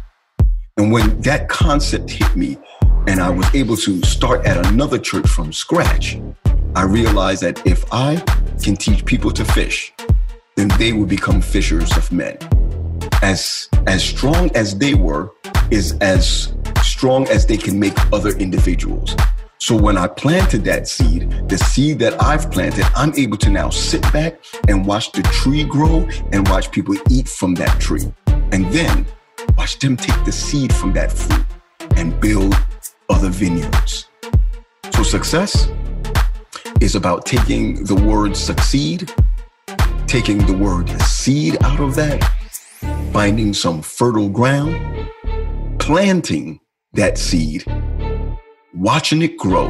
[0.77, 2.59] And when that concept hit me,
[3.07, 6.19] and I was able to start at another church from scratch,
[6.77, 8.17] I realized that if I
[8.63, 9.93] can teach people to fish,
[10.55, 12.39] then they will become fishers of men.
[13.23, 15.33] As as strong as they were
[15.71, 16.55] is as
[16.85, 19.17] strong as they can make other individuals.
[19.59, 23.71] So when I planted that seed, the seed that I've planted, I'm able to now
[23.71, 28.13] sit back and watch the tree grow and watch people eat from that tree.
[28.53, 29.07] And then
[29.59, 31.45] watch them take the seed from that fruit
[31.97, 32.55] and build
[33.09, 34.07] other vineyards.
[34.93, 35.69] So success
[36.81, 39.13] is about taking the word succeed,
[40.07, 42.23] taking the word seed out of that,
[43.13, 45.09] finding some fertile ground,
[45.79, 46.59] planting
[46.93, 47.65] that seed
[48.75, 49.69] watching it grow,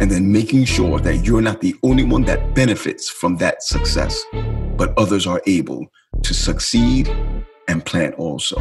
[0.00, 4.24] and then making sure that you're not the only one that benefits from that success,
[4.76, 5.86] but others are able
[6.22, 7.08] to succeed
[7.68, 8.56] and plant also.